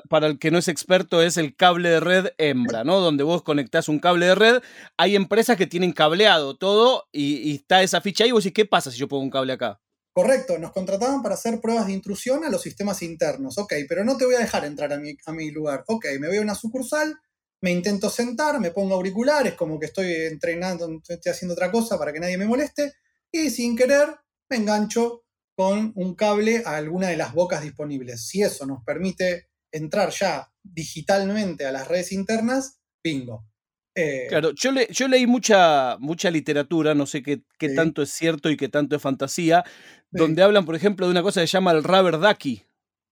para, 0.08 0.26
el 0.26 0.38
que 0.38 0.50
no 0.50 0.58
es 0.58 0.68
experto, 0.68 1.22
es 1.22 1.36
el 1.36 1.56
cable 1.56 1.88
de 1.88 2.00
red 2.00 2.28
hembra, 2.38 2.84
¿no? 2.84 3.00
Donde 3.00 3.24
vos 3.24 3.42
conectás 3.42 3.88
un 3.88 3.98
cable 3.98 4.26
de 4.26 4.34
red. 4.34 4.62
Hay 4.96 5.16
empresas 5.16 5.56
que 5.56 5.66
tienen 5.66 5.92
cableado 5.92 6.56
todo 6.56 7.08
y, 7.12 7.54
está 7.54 7.82
esa 7.82 8.00
ficha 8.00 8.24
ahí. 8.24 8.30
Y 8.30 8.32
vos 8.32 8.44
decís, 8.44 8.54
¿qué 8.54 8.64
pasa 8.64 8.90
si 8.90 8.98
yo 8.98 9.08
pongo 9.08 9.22
un 9.22 9.30
cable 9.30 9.52
acá? 9.52 9.80
Correcto, 10.12 10.58
nos 10.58 10.72
contrataban 10.72 11.22
para 11.22 11.34
hacer 11.34 11.60
pruebas 11.60 11.86
de 11.86 11.92
intrusión 11.92 12.44
a 12.44 12.50
los 12.50 12.62
sistemas 12.62 13.02
internos. 13.02 13.58
Ok, 13.58 13.74
pero 13.88 14.04
no 14.04 14.16
te 14.16 14.24
voy 14.24 14.34
a 14.34 14.40
dejar 14.40 14.64
entrar 14.64 14.92
a 14.92 14.98
mi, 14.98 15.16
a 15.24 15.32
mi 15.32 15.50
lugar. 15.50 15.84
Ok, 15.86 16.06
me 16.18 16.28
voy 16.28 16.38
a 16.38 16.42
una 16.42 16.54
sucursal, 16.54 17.16
me 17.60 17.70
intento 17.70 18.10
sentar, 18.10 18.58
me 18.58 18.70
pongo 18.70 18.94
auriculares, 18.94 19.54
como 19.54 19.78
que 19.78 19.86
estoy 19.86 20.12
entrenando, 20.12 20.88
estoy 21.06 21.30
haciendo 21.30 21.54
otra 21.54 21.70
cosa 21.70 21.98
para 21.98 22.12
que 22.12 22.20
nadie 22.20 22.38
me 22.38 22.46
moleste, 22.46 22.94
y 23.30 23.50
sin 23.50 23.76
querer 23.76 24.08
me 24.48 24.56
engancho 24.56 25.24
con 25.60 25.92
un 25.94 26.14
cable 26.14 26.62
a 26.64 26.76
alguna 26.76 27.08
de 27.08 27.18
las 27.18 27.34
bocas 27.34 27.60
disponibles. 27.60 28.26
Si 28.26 28.40
eso 28.40 28.64
nos 28.64 28.82
permite 28.82 29.50
entrar 29.70 30.08
ya 30.08 30.50
digitalmente 30.62 31.66
a 31.66 31.70
las 31.70 31.86
redes 31.86 32.12
internas, 32.12 32.80
bingo. 33.04 33.46
Eh, 33.94 34.24
claro, 34.30 34.52
yo, 34.54 34.70
yo 34.88 35.06
leí 35.06 35.26
mucha, 35.26 35.98
mucha 35.98 36.30
literatura, 36.30 36.94
no 36.94 37.04
sé 37.04 37.22
qué, 37.22 37.42
qué 37.58 37.74
tanto 37.74 38.00
es 38.00 38.08
cierto 38.08 38.48
y 38.48 38.56
qué 38.56 38.70
tanto 38.70 38.96
es 38.96 39.02
fantasía, 39.02 39.62
donde 40.10 40.42
hablan, 40.42 40.64
por 40.64 40.76
ejemplo, 40.76 41.04
de 41.04 41.12
una 41.12 41.22
cosa 41.22 41.42
que 41.42 41.46
se 41.46 41.52
llama 41.52 41.72
el 41.72 41.84
rubber 41.84 42.18
ducky. 42.18 42.64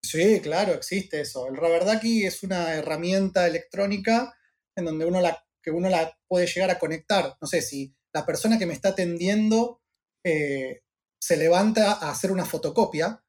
Sí, 0.02 0.40
claro, 0.40 0.73
existe 0.73 1.21
eso. 1.21 1.49
El 1.49 1.57
rubber 1.59 1.85
ducky 1.85 2.25
es 2.25 2.43
una 2.43 2.73
herramienta 2.73 3.47
electrónica 3.47 4.35
en 4.75 4.87
donde 4.87 5.05
uno 5.05 5.21
la, 5.21 5.45
que 5.62 5.71
uno 5.71 5.90
la 5.90 6.17
puede 6.26 6.47
llegar 6.47 6.71
a 6.71 6.78
conectar. 6.78 7.37
No 7.43 7.47
sé, 7.47 7.61
si 7.61 7.95
la 8.14 8.25
persona 8.25 8.59
que 8.59 8.64
me 8.64 8.73
está 8.73 8.88
atendiendo 8.88 9.83
eh, 10.25 10.81
se 11.20 11.37
levanta 11.37 11.92
a 11.92 12.10
hacer 12.10 12.32
una 12.32 12.44
fotocopia, 12.44 13.22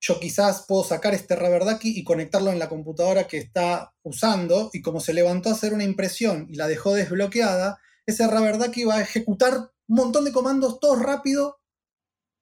yo 0.00 0.20
quizás 0.20 0.66
puedo 0.68 0.84
sacar 0.84 1.14
este 1.14 1.34
Ducky 1.34 1.98
y 1.98 2.04
conectarlo 2.04 2.50
en 2.52 2.58
la 2.58 2.68
computadora 2.68 3.26
que 3.26 3.38
está 3.38 3.94
usando, 4.02 4.70
y 4.72 4.82
como 4.82 5.00
se 5.00 5.14
levantó 5.14 5.48
a 5.48 5.52
hacer 5.52 5.72
una 5.72 5.84
impresión 5.84 6.46
y 6.50 6.56
la 6.56 6.68
dejó 6.68 6.92
desbloqueada, 6.92 7.78
ese 8.06 8.26
Ducky 8.26 8.84
va 8.84 8.96
a 8.96 9.02
ejecutar 9.02 9.72
un 9.86 9.96
montón 9.96 10.24
de 10.24 10.32
comandos 10.32 10.78
todos 10.78 11.00
rápido, 11.00 11.58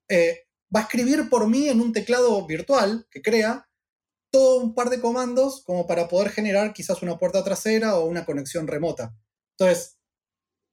eh, 0.09 0.41
va 0.75 0.81
a 0.81 0.83
escribir 0.83 1.29
por 1.29 1.47
mí 1.47 1.69
en 1.69 1.79
un 1.79 1.93
teclado 1.93 2.45
virtual 2.45 3.07
que 3.09 3.21
crea 3.21 3.69
todo 4.31 4.59
un 4.59 4.73
par 4.73 4.89
de 4.89 4.99
comandos 4.99 5.63
como 5.63 5.85
para 5.87 6.07
poder 6.07 6.31
generar 6.31 6.73
quizás 6.73 7.01
una 7.01 7.17
puerta 7.17 7.43
trasera 7.43 7.95
o 7.97 8.05
una 8.05 8.25
conexión 8.25 8.67
remota. 8.67 9.15
Entonces, 9.57 9.97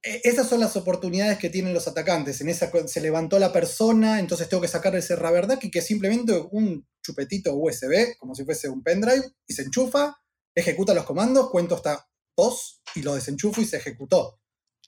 esas 0.03 0.49
son 0.49 0.59
las 0.59 0.75
oportunidades 0.75 1.37
que 1.37 1.49
tienen 1.49 1.73
los 1.73 1.87
atacantes. 1.87 2.41
En 2.41 2.49
esa 2.49 2.71
se 2.87 3.01
levantó 3.01 3.37
la 3.37 3.53
persona, 3.53 4.19
entonces 4.19 4.49
tengo 4.49 4.61
que 4.61 4.67
sacar 4.67 4.95
ese 4.95 5.15
Ducky 5.15 5.69
que 5.69 5.79
es 5.79 5.85
simplemente 5.85 6.33
un 6.51 6.87
chupetito 7.03 7.55
USB, 7.55 8.17
como 8.17 8.33
si 8.33 8.43
fuese 8.43 8.69
un 8.69 8.81
pendrive, 8.81 9.23
y 9.47 9.53
se 9.53 9.63
enchufa, 9.63 10.17
ejecuta 10.55 10.93
los 10.93 11.05
comandos, 11.05 11.49
cuento 11.51 11.75
hasta 11.75 12.07
dos 12.35 12.81
y 12.95 13.03
lo 13.03 13.15
desenchufo 13.15 13.61
y 13.61 13.65
se 13.65 13.77
ejecutó. 13.77 14.39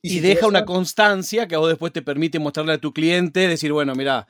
Y, 0.06 0.20
deja 0.20 0.48
una 0.48 0.66
constancia 0.66 1.48
que 1.48 1.56
a 1.56 1.60
vos 1.60 1.70
después 1.70 1.94
te 1.94 2.02
permite 2.02 2.38
mostrarle 2.38 2.74
a 2.74 2.82
tu 2.82 2.92
cliente, 2.92 3.48
decir, 3.48 3.72
bueno, 3.72 3.96
mira, 3.96 4.28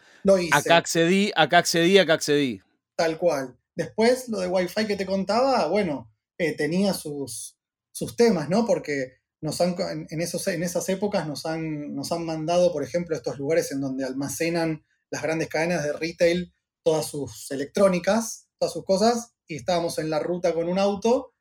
acá 0.51 0.77
accedí, 0.77 1.31
acá 1.35 1.59
accedí, 1.59 1.97
acá 1.97 2.13
accedí. 2.13 2.61
Tal 2.95 3.17
cual. 3.17 3.57
Después, 3.75 4.29
lo 4.29 4.39
de 4.39 4.47
Wi-Fi 4.49 4.85
que 4.85 4.95
te 4.95 5.07
contaba, 5.07 5.65
bueno, 5.65 6.13
eh, 6.37 6.55
tenía 6.55 6.93
sus, 6.93 7.57
sus 7.91 8.15
temas, 8.15 8.49
¿no? 8.49 8.67
Porque 8.67 9.22
nos 9.43 9.59
han, 9.59 9.75
en, 10.09 10.21
esos, 10.21 10.47
en 10.47 10.63
esas 10.63 10.87
épocas 10.87 11.27
nos 11.27 11.45
han, 11.45 11.93
nos 11.93 12.13
han 12.13 12.25
mandado, 12.25 12.71
por 12.71 12.81
ejemplo, 12.81 13.13
estos 13.13 13.37
lugares 13.37 13.73
en 13.73 13.81
donde 13.81 14.05
almacenan 14.05 14.85
las 15.11 15.21
grandes 15.21 15.49
cadenas 15.49 15.83
de 15.83 15.91
retail 15.91 16.53
todas 16.81 17.07
sus 17.07 17.51
electrónicas, 17.51 18.47
todas 18.57 18.71
sus 18.71 18.85
cosas, 18.85 19.33
y 19.45 19.55
estábamos 19.55 19.99
en 19.99 20.09
la 20.09 20.19
ruta 20.19 20.53
con 20.53 20.69
un 20.69 20.79
auto, 20.79 21.33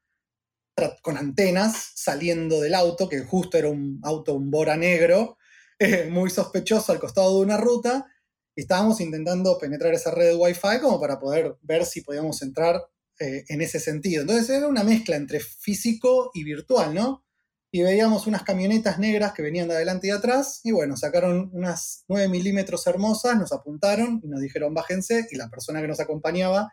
con 1.02 1.16
antenas 1.16 1.92
saliendo 1.94 2.60
del 2.60 2.74
auto, 2.74 3.08
que 3.08 3.20
justo 3.20 3.56
era 3.56 3.68
un 3.68 4.00
auto, 4.02 4.34
un 4.34 4.50
Bora 4.50 4.76
negro, 4.76 5.38
eh, 5.78 6.08
muy 6.10 6.28
sospechoso 6.28 6.90
al 6.90 6.98
costado 6.98 7.38
de 7.38 7.44
una 7.44 7.56
ruta, 7.56 8.06
y 8.56 8.62
estábamos 8.62 9.00
intentando 9.00 9.56
penetrar 9.58 9.94
esa 9.94 10.10
red 10.10 10.30
de 10.30 10.34
Wi-Fi 10.34 10.80
como 10.80 11.00
para 11.00 11.20
poder 11.20 11.56
ver 11.62 11.86
si 11.86 12.00
podíamos 12.00 12.42
entrar 12.42 12.82
eh, 13.20 13.44
en 13.46 13.60
ese 13.60 13.78
sentido. 13.78 14.22
Entonces 14.22 14.50
era 14.50 14.66
una 14.66 14.82
mezcla 14.82 15.14
entre 15.14 15.38
físico 15.38 16.32
y 16.34 16.42
virtual, 16.42 16.92
¿no? 16.94 17.24
Y 17.74 17.82
veíamos 17.82 18.26
unas 18.26 18.42
camionetas 18.42 18.98
negras 18.98 19.32
que 19.32 19.40
venían 19.40 19.66
de 19.66 19.74
adelante 19.74 20.06
y 20.06 20.10
de 20.10 20.16
atrás, 20.16 20.60
y 20.62 20.72
bueno, 20.72 20.94
sacaron 20.94 21.48
unas 21.54 22.04
9 22.06 22.28
milímetros 22.28 22.86
hermosas, 22.86 23.38
nos 23.38 23.50
apuntaron 23.50 24.20
y 24.22 24.28
nos 24.28 24.42
dijeron 24.42 24.74
bájense, 24.74 25.26
y 25.30 25.36
la 25.36 25.48
persona 25.48 25.80
que 25.80 25.88
nos 25.88 25.98
acompañaba, 25.98 26.70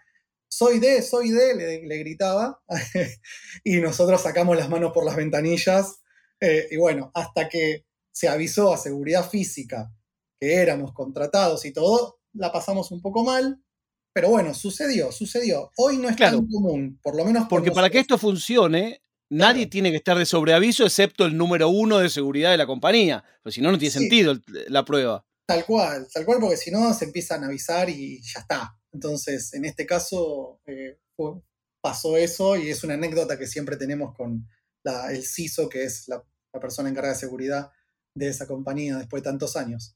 soy 0.49 0.79
de, 0.79 1.01
soy 1.01 1.29
de, 1.29 1.55
le, 1.55 1.97
gritaba, 1.99 2.61
y 3.63 3.77
nosotros 3.77 4.21
sacamos 4.21 4.57
las 4.57 4.67
manos 4.67 4.91
por 4.93 5.05
las 5.05 5.15
ventanillas, 5.15 6.01
eh, 6.41 6.67
y 6.69 6.75
bueno, 6.75 7.11
hasta 7.13 7.47
que 7.47 7.85
se 8.11 8.27
avisó 8.27 8.73
a 8.73 8.77
seguridad 8.77 9.27
física 9.29 9.89
que 10.37 10.55
éramos 10.55 10.91
contratados 10.91 11.63
y 11.63 11.71
todo, 11.71 12.19
la 12.33 12.51
pasamos 12.51 12.91
un 12.91 13.01
poco 13.01 13.23
mal, 13.23 13.63
pero 14.11 14.31
bueno, 14.31 14.53
sucedió, 14.53 15.13
sucedió. 15.13 15.71
Hoy 15.77 15.97
no 15.97 16.09
es 16.09 16.17
tan 16.17 16.45
común, 16.45 16.99
por 17.01 17.15
lo 17.15 17.23
menos 17.23 17.47
Porque 17.49 17.71
para 17.71 17.89
que 17.89 17.99
esto 17.99 18.17
funcione, 18.17 19.01
Nadie 19.29 19.67
tiene 19.67 19.91
que 19.91 19.97
estar 19.97 20.17
de 20.17 20.25
sobreaviso 20.25 20.83
excepto 20.83 21.25
el 21.25 21.37
número 21.37 21.69
uno 21.69 21.99
de 21.99 22.09
seguridad 22.09 22.51
de 22.51 22.57
la 22.57 22.65
compañía, 22.65 23.23
pues 23.43 23.55
si 23.55 23.61
no, 23.61 23.71
no 23.71 23.77
tiene 23.77 23.91
sentido 23.91 24.35
la 24.67 24.83
prueba. 24.83 25.25
Tal 25.47 25.65
cual, 25.65 26.07
tal 26.11 26.25
cual, 26.25 26.39
porque 26.39 26.57
si 26.57 26.71
no 26.71 26.93
se 26.93 27.05
empiezan 27.05 27.43
a 27.43 27.47
avisar 27.47 27.89
y 27.89 28.21
ya 28.21 28.41
está. 28.41 28.75
Entonces, 28.91 29.53
en 29.53 29.65
este 29.65 29.85
caso 29.85 30.61
eh, 30.65 30.99
pasó 31.81 32.17
eso 32.17 32.57
y 32.57 32.69
es 32.69 32.83
una 32.83 32.95
anécdota 32.95 33.37
que 33.37 33.47
siempre 33.47 33.77
tenemos 33.77 34.15
con 34.15 34.47
el 34.83 35.23
CISO, 35.23 35.69
que 35.69 35.83
es 35.83 36.07
la, 36.07 36.23
la 36.53 36.59
persona 36.59 36.89
encargada 36.89 37.13
de 37.13 37.19
seguridad 37.19 37.71
de 38.15 38.29
esa 38.29 38.47
compañía 38.47 38.97
después 38.97 39.21
de 39.21 39.29
tantos 39.29 39.55
años. 39.55 39.95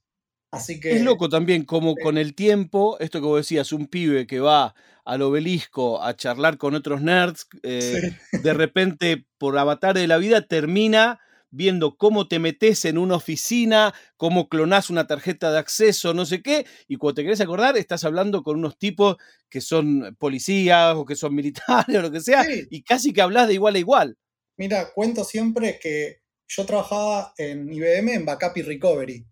Así 0.54 0.80
que, 0.80 0.92
es 0.92 1.02
loco 1.02 1.28
también 1.28 1.64
como 1.64 1.96
con 1.96 2.16
el 2.16 2.34
tiempo, 2.34 2.96
esto 3.00 3.20
que 3.20 3.26
vos 3.26 3.38
decías, 3.38 3.72
un 3.72 3.86
pibe 3.86 4.26
que 4.26 4.40
va 4.40 4.74
al 5.04 5.22
obelisco 5.22 6.02
a 6.02 6.16
charlar 6.16 6.58
con 6.58 6.74
otros 6.74 7.02
nerds, 7.02 7.46
eh, 7.62 8.16
de 8.32 8.54
repente 8.54 9.26
por 9.36 9.58
avatar 9.58 9.94
de 9.94 10.06
la 10.06 10.18
vida 10.18 10.42
termina 10.46 11.20
viendo 11.50 11.96
cómo 11.96 12.26
te 12.26 12.38
metes 12.38 12.84
en 12.84 12.98
una 12.98 13.16
oficina, 13.16 13.94
cómo 14.16 14.48
clonás 14.48 14.90
una 14.90 15.06
tarjeta 15.06 15.52
de 15.52 15.58
acceso, 15.58 16.12
no 16.12 16.26
sé 16.26 16.42
qué, 16.42 16.66
y 16.88 16.96
cuando 16.96 17.16
te 17.16 17.22
querés 17.22 17.40
acordar, 17.40 17.76
estás 17.76 18.04
hablando 18.04 18.42
con 18.42 18.58
unos 18.58 18.76
tipos 18.76 19.16
que 19.48 19.60
son 19.60 20.16
policías 20.18 20.94
o 20.96 21.04
que 21.04 21.16
son 21.16 21.34
militares 21.34 21.96
o 21.96 22.02
lo 22.02 22.10
que 22.10 22.20
sea, 22.20 22.44
y 22.70 22.82
casi 22.82 23.12
que 23.12 23.22
hablas 23.22 23.48
de 23.48 23.54
igual 23.54 23.76
a 23.76 23.78
igual. 23.78 24.18
Mira, 24.56 24.92
cuento 24.92 25.24
siempre 25.24 25.78
que 25.80 26.22
yo 26.48 26.64
trabajaba 26.66 27.32
en 27.38 27.72
IBM 27.72 28.14
en 28.14 28.24
Backup 28.24 28.56
y 28.56 28.62
Recovery. 28.62 29.26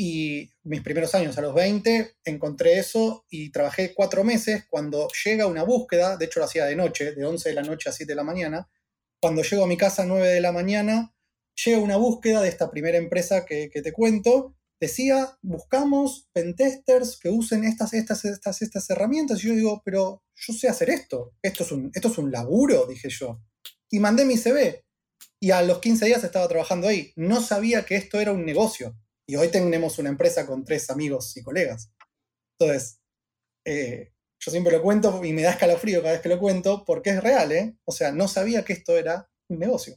Y 0.00 0.48
mis 0.62 0.80
primeros 0.82 1.12
años, 1.16 1.36
a 1.38 1.40
los 1.40 1.52
20, 1.52 2.18
encontré 2.24 2.78
eso 2.78 3.26
y 3.30 3.50
trabajé 3.50 3.94
cuatro 3.94 4.22
meses. 4.22 4.64
Cuando 4.70 5.08
llega 5.24 5.48
una 5.48 5.64
búsqueda, 5.64 6.16
de 6.16 6.26
hecho 6.26 6.38
lo 6.38 6.46
hacía 6.46 6.66
de 6.66 6.76
noche, 6.76 7.16
de 7.16 7.24
11 7.24 7.48
de 7.48 7.54
la 7.56 7.62
noche 7.62 7.88
a 7.88 7.92
7 7.92 8.12
de 8.12 8.14
la 8.14 8.22
mañana, 8.22 8.70
cuando 9.20 9.42
llego 9.42 9.64
a 9.64 9.66
mi 9.66 9.76
casa 9.76 10.02
a 10.02 10.06
9 10.06 10.28
de 10.28 10.40
la 10.40 10.52
mañana, 10.52 11.16
llega 11.64 11.80
una 11.80 11.96
búsqueda 11.96 12.42
de 12.42 12.48
esta 12.48 12.70
primera 12.70 12.96
empresa 12.96 13.44
que, 13.44 13.70
te 13.70 13.92
cuento. 13.92 14.54
Decía, 14.80 15.36
buscamos 15.42 16.28
pentesters 16.32 17.18
que 17.18 17.30
usen 17.30 17.64
estas, 17.64 17.92
estas, 17.92 18.24
estas, 18.24 18.62
estas 18.62 18.88
herramientas. 18.90 19.42
Y 19.42 19.48
yo 19.48 19.54
digo, 19.54 19.82
pero 19.84 20.22
yo 20.36 20.52
sé 20.52 20.68
hacer 20.68 20.90
esto. 20.90 21.34
Esto 21.42 21.64
es, 21.64 21.72
un, 21.72 21.90
esto 21.92 22.06
es 22.06 22.18
un 22.18 22.30
laburo, 22.30 22.86
dije 22.86 23.08
yo. 23.08 23.42
Y 23.90 23.98
mandé 23.98 24.24
mi 24.24 24.36
CV. 24.36 24.84
Y 25.40 25.50
a 25.50 25.62
los 25.62 25.80
15 25.80 26.06
días 26.06 26.22
estaba 26.22 26.46
trabajando 26.46 26.86
ahí. 26.86 27.12
No 27.16 27.42
sabía 27.42 27.84
que 27.84 27.96
esto 27.96 28.20
era 28.20 28.30
un 28.30 28.44
negocio. 28.44 28.96
Y 29.30 29.36
hoy 29.36 29.48
tenemos 29.48 29.98
una 29.98 30.08
empresa 30.08 30.46
con 30.46 30.64
tres 30.64 30.88
amigos 30.88 31.36
y 31.36 31.42
colegas. 31.42 31.92
Entonces, 32.58 32.98
eh, 33.62 34.14
yo 34.40 34.50
siempre 34.50 34.72
lo 34.72 34.80
cuento 34.80 35.22
y 35.22 35.34
me 35.34 35.42
da 35.42 35.50
escalofrío 35.50 36.00
cada 36.00 36.14
vez 36.14 36.22
que 36.22 36.30
lo 36.30 36.38
cuento 36.38 36.82
porque 36.86 37.10
es 37.10 37.22
real, 37.22 37.52
¿eh? 37.52 37.76
O 37.84 37.92
sea, 37.92 38.10
no 38.10 38.26
sabía 38.26 38.64
que 38.64 38.72
esto 38.72 38.96
era 38.96 39.28
un 39.48 39.58
negocio. 39.58 39.96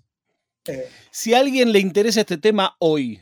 Eh, 0.66 0.86
si 1.12 1.34
a 1.34 1.40
alguien 1.40 1.72
le 1.72 1.80
interesa 1.80 2.20
este 2.20 2.38
tema 2.38 2.76
hoy 2.80 3.22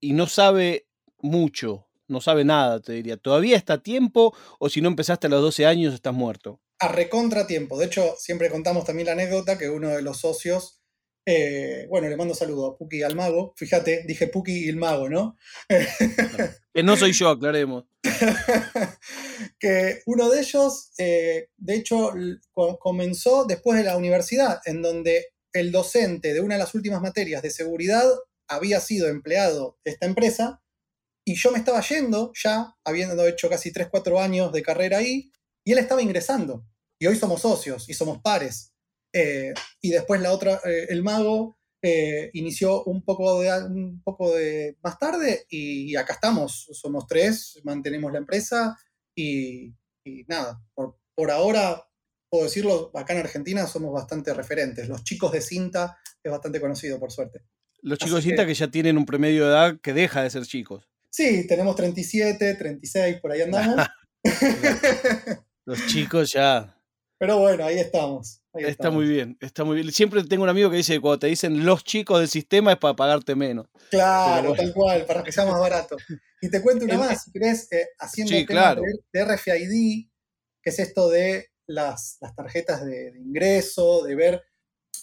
y 0.00 0.12
no 0.12 0.26
sabe 0.26 0.86
mucho, 1.22 1.86
no 2.08 2.20
sabe 2.20 2.44
nada, 2.44 2.80
te 2.80 2.92
diría, 2.92 3.16
¿todavía 3.16 3.56
está 3.56 3.74
a 3.74 3.82
tiempo 3.82 4.36
o 4.58 4.68
si 4.68 4.82
no 4.82 4.88
empezaste 4.88 5.28
a 5.28 5.30
los 5.30 5.40
12 5.40 5.64
años 5.64 5.94
estás 5.94 6.12
muerto? 6.12 6.60
A 6.78 6.88
recontra 6.88 7.46
tiempo. 7.46 7.78
De 7.78 7.86
hecho, 7.86 8.16
siempre 8.18 8.50
contamos 8.50 8.84
también 8.84 9.06
la 9.06 9.12
anécdota 9.12 9.56
que 9.56 9.70
uno 9.70 9.88
de 9.88 10.02
los 10.02 10.18
socios 10.18 10.81
eh, 11.24 11.86
bueno, 11.88 12.08
le 12.08 12.16
mando 12.16 12.34
saludo 12.34 12.66
a 12.66 12.76
Puki 12.76 12.98
y 12.98 13.02
al 13.02 13.14
mago. 13.14 13.54
Fíjate, 13.56 14.04
dije 14.06 14.26
Puki 14.26 14.64
y 14.64 14.68
el 14.68 14.76
mago, 14.76 15.08
¿no? 15.08 15.36
que 15.68 16.82
no 16.82 16.96
soy 16.96 17.12
yo, 17.12 17.28
aclaremos. 17.28 17.84
que 19.58 20.02
uno 20.06 20.30
de 20.30 20.40
ellos, 20.40 20.90
eh, 20.98 21.48
de 21.56 21.74
hecho, 21.74 22.12
comenzó 22.80 23.44
después 23.44 23.78
de 23.78 23.84
la 23.84 23.96
universidad, 23.96 24.60
en 24.64 24.82
donde 24.82 25.28
el 25.52 25.70
docente 25.70 26.32
de 26.32 26.40
una 26.40 26.54
de 26.54 26.60
las 26.60 26.74
últimas 26.74 27.00
materias 27.00 27.42
de 27.42 27.50
seguridad 27.50 28.04
había 28.48 28.80
sido 28.80 29.08
empleado 29.08 29.78
de 29.84 29.92
esta 29.92 30.06
empresa 30.06 30.62
y 31.24 31.36
yo 31.36 31.52
me 31.52 31.58
estaba 31.58 31.80
yendo 31.82 32.32
ya, 32.34 32.76
habiendo 32.84 33.26
hecho 33.26 33.48
casi 33.48 33.72
3, 33.72 33.88
4 33.90 34.20
años 34.20 34.52
de 34.52 34.62
carrera 34.62 34.98
ahí, 34.98 35.30
y 35.64 35.72
él 35.72 35.78
estaba 35.78 36.02
ingresando. 36.02 36.66
Y 36.98 37.06
hoy 37.06 37.16
somos 37.16 37.42
socios 37.42 37.88
y 37.88 37.94
somos 37.94 38.20
pares. 38.20 38.71
Eh, 39.12 39.52
y 39.80 39.90
después 39.90 40.20
la 40.20 40.32
otra, 40.32 40.60
eh, 40.64 40.86
el 40.88 41.02
mago 41.02 41.58
eh, 41.82 42.30
inició 42.34 42.84
un 42.84 43.04
poco, 43.04 43.40
de, 43.40 43.50
un 43.64 44.02
poco 44.02 44.34
de 44.34 44.78
más 44.82 44.98
tarde 44.98 45.46
y, 45.50 45.94
acá 45.96 46.14
estamos, 46.14 46.68
somos 46.72 47.06
tres, 47.06 47.60
mantenemos 47.64 48.12
la 48.12 48.18
empresa 48.18 48.78
y, 49.16 49.74
nada, 50.28 50.62
por, 50.74 51.30
ahora 51.30 51.84
puedo 52.30 52.44
decirlo, 52.44 52.90
acá 52.94 53.12
en 53.12 53.20
Argentina 53.20 53.66
somos 53.66 53.92
bastante 53.92 54.32
referentes. 54.32 54.88
Los 54.88 55.04
chicos 55.04 55.32
de 55.32 55.40
cinta 55.42 55.98
es 56.22 56.30
bastante 56.30 56.60
conocido, 56.60 56.98
por 56.98 57.12
suerte. 57.12 57.42
Los 57.82 57.98
chicos 57.98 58.22
de 58.22 58.30
cinta 58.30 58.46
que... 58.46 58.54
ya 58.54 58.70
tienen 58.70 58.96
un 58.96 59.04
promedio 59.04 59.44
de 59.44 59.50
edad 59.50 59.80
que 59.82 59.92
deja 59.92 60.22
de 60.22 60.30
ser 60.30 60.46
chicos. 60.46 60.88
Sí, 61.10 61.46
tenemos 61.46 61.76
37, 61.76 62.54
36, 62.54 63.20
por 63.20 63.32
ahí 63.32 63.42
andamos. 63.42 63.86
Los 65.66 65.86
chicos 65.88 66.32
ya. 66.32 66.81
Pero 67.22 67.38
bueno, 67.38 67.64
ahí 67.64 67.78
estamos. 67.78 68.42
está 68.52 68.90
muy 68.90 69.06
bien, 69.06 69.38
está 69.40 69.62
muy 69.62 69.76
bien. 69.76 69.92
Siempre 69.92 70.24
tengo 70.24 70.42
un 70.42 70.48
amigo 70.48 70.68
que 70.68 70.78
dice 70.78 70.94
que 70.94 71.00
cuando 71.00 71.20
te 71.20 71.28
dicen 71.28 71.64
los 71.64 71.84
chicos 71.84 72.18
del 72.18 72.28
sistema 72.28 72.72
es 72.72 72.78
para 72.78 72.96
pagarte 72.96 73.36
menos. 73.36 73.68
Claro, 73.90 74.54
tal 74.54 74.74
cual, 74.74 75.06
para 75.06 75.22
que 75.22 75.30
sea 75.30 75.46
más 75.46 75.60
barato. 75.60 75.96
Y 76.40 76.50
te 76.50 76.60
cuento 76.60 76.84
una 76.84 76.98
más, 76.98 77.22
si 77.22 77.30
querés, 77.30 77.70
eh, 77.70 77.90
haciendo 78.00 78.34
sí, 78.34 78.44
claro. 78.44 78.82
de, 79.12 79.24
RFID, 79.24 80.08
que 80.60 80.70
es 80.70 80.78
esto 80.80 81.08
de 81.10 81.52
las, 81.68 82.16
las 82.20 82.34
tarjetas 82.34 82.84
de, 82.84 83.12
de, 83.12 83.20
ingreso, 83.20 84.02
de 84.02 84.16
ver. 84.16 84.42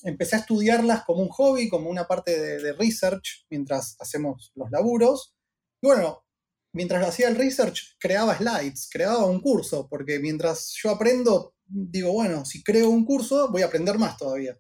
Empecé 0.03 0.35
a 0.35 0.39
estudiarlas 0.39 1.05
como 1.05 1.21
un 1.21 1.29
hobby, 1.29 1.69
como 1.69 1.89
una 1.89 2.05
parte 2.05 2.38
de, 2.38 2.61
de 2.61 2.73
research, 2.73 3.45
mientras 3.49 3.95
hacemos 3.97 4.51
los 4.55 4.69
laburos. 4.71 5.38
Y 5.81 5.88
bueno, 5.88 6.25
mientras 6.73 7.07
hacía 7.07 7.29
el 7.29 7.38
research, 7.38 7.95
creaba 7.97 8.38
slides, 8.38 8.89
creaba 8.91 9.25
un 9.25 9.39
curso, 9.39 9.88
porque 9.88 10.19
mientras 10.19 10.73
yo 10.83 10.89
aprendo, 10.89 11.55
digo, 11.69 12.11
bueno, 12.11 12.45
si 12.45 12.63
creo 12.63 12.89
un 12.89 13.05
curso, 13.05 13.49
voy 13.51 13.61
a 13.61 13.67
aprender 13.67 13.97
más 13.97 14.17
todavía. 14.17 14.57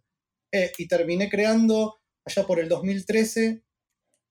Eh, 0.51 0.71
y 0.77 0.87
terminé 0.87 1.29
creando, 1.29 1.97
allá 2.25 2.45
por 2.45 2.59
el 2.59 2.69
2013, 2.69 3.63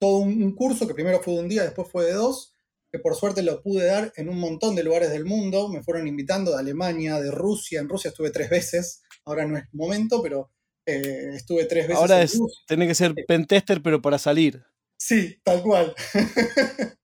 todo 0.00 0.18
un, 0.18 0.42
un, 0.42 0.54
curso 0.54 0.86
que 0.86 0.94
primero 0.94 1.20
fue 1.20 1.34
de 1.34 1.40
un 1.40 1.48
día, 1.48 1.64
después 1.64 1.88
fue 1.90 2.06
de 2.06 2.12
dos, 2.12 2.54
que 2.90 2.98
por 2.98 3.14
suerte 3.14 3.42
lo 3.42 3.62
pude 3.62 3.86
dar 3.86 4.12
en 4.16 4.28
un 4.28 4.38
montón 4.38 4.74
de 4.74 4.84
lugares 4.84 5.10
del 5.10 5.24
mundo. 5.24 5.68
Me 5.68 5.82
fueron 5.82 6.08
invitando 6.08 6.52
de 6.52 6.58
Alemania, 6.58 7.20
de 7.20 7.30
Rusia. 7.30 7.80
En 7.80 7.88
Rusia 7.88 8.08
estuve 8.08 8.30
tres 8.30 8.48
veces, 8.48 9.02
ahora 9.24 9.46
no 9.46 9.58
es 9.58 9.64
momento, 9.72 10.22
pero 10.22 10.50
eh, 10.86 11.32
estuve 11.34 11.66
tres 11.66 11.86
veces. 11.86 12.00
Ahora 12.00 12.22
es, 12.22 12.40
tiene 12.66 12.86
que 12.86 12.94
ser 12.94 13.14
pentester, 13.26 13.82
pero 13.82 14.00
para 14.00 14.18
salir. 14.18 14.64
Sí, 14.98 15.38
tal 15.44 15.62
cual. 15.62 15.94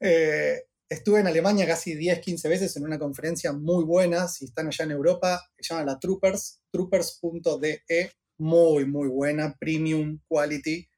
eh, 0.00 0.62
estuve 0.88 1.20
en 1.20 1.26
Alemania 1.26 1.66
casi 1.66 1.94
10, 1.94 2.20
15 2.20 2.48
veces 2.48 2.76
en 2.76 2.84
una 2.84 2.98
conferencia 2.98 3.52
muy 3.52 3.84
buena. 3.84 4.28
Si 4.28 4.44
están 4.44 4.68
allá 4.68 4.84
en 4.84 4.92
Europa, 4.92 5.48
se 5.58 5.74
llama 5.74 5.84
la 5.84 5.98
Troopers, 5.98 6.60
troopers.de. 6.70 8.12
Muy, 8.38 8.84
muy 8.84 9.08
buena, 9.08 9.56
premium 9.58 10.20
quality. 10.28 10.88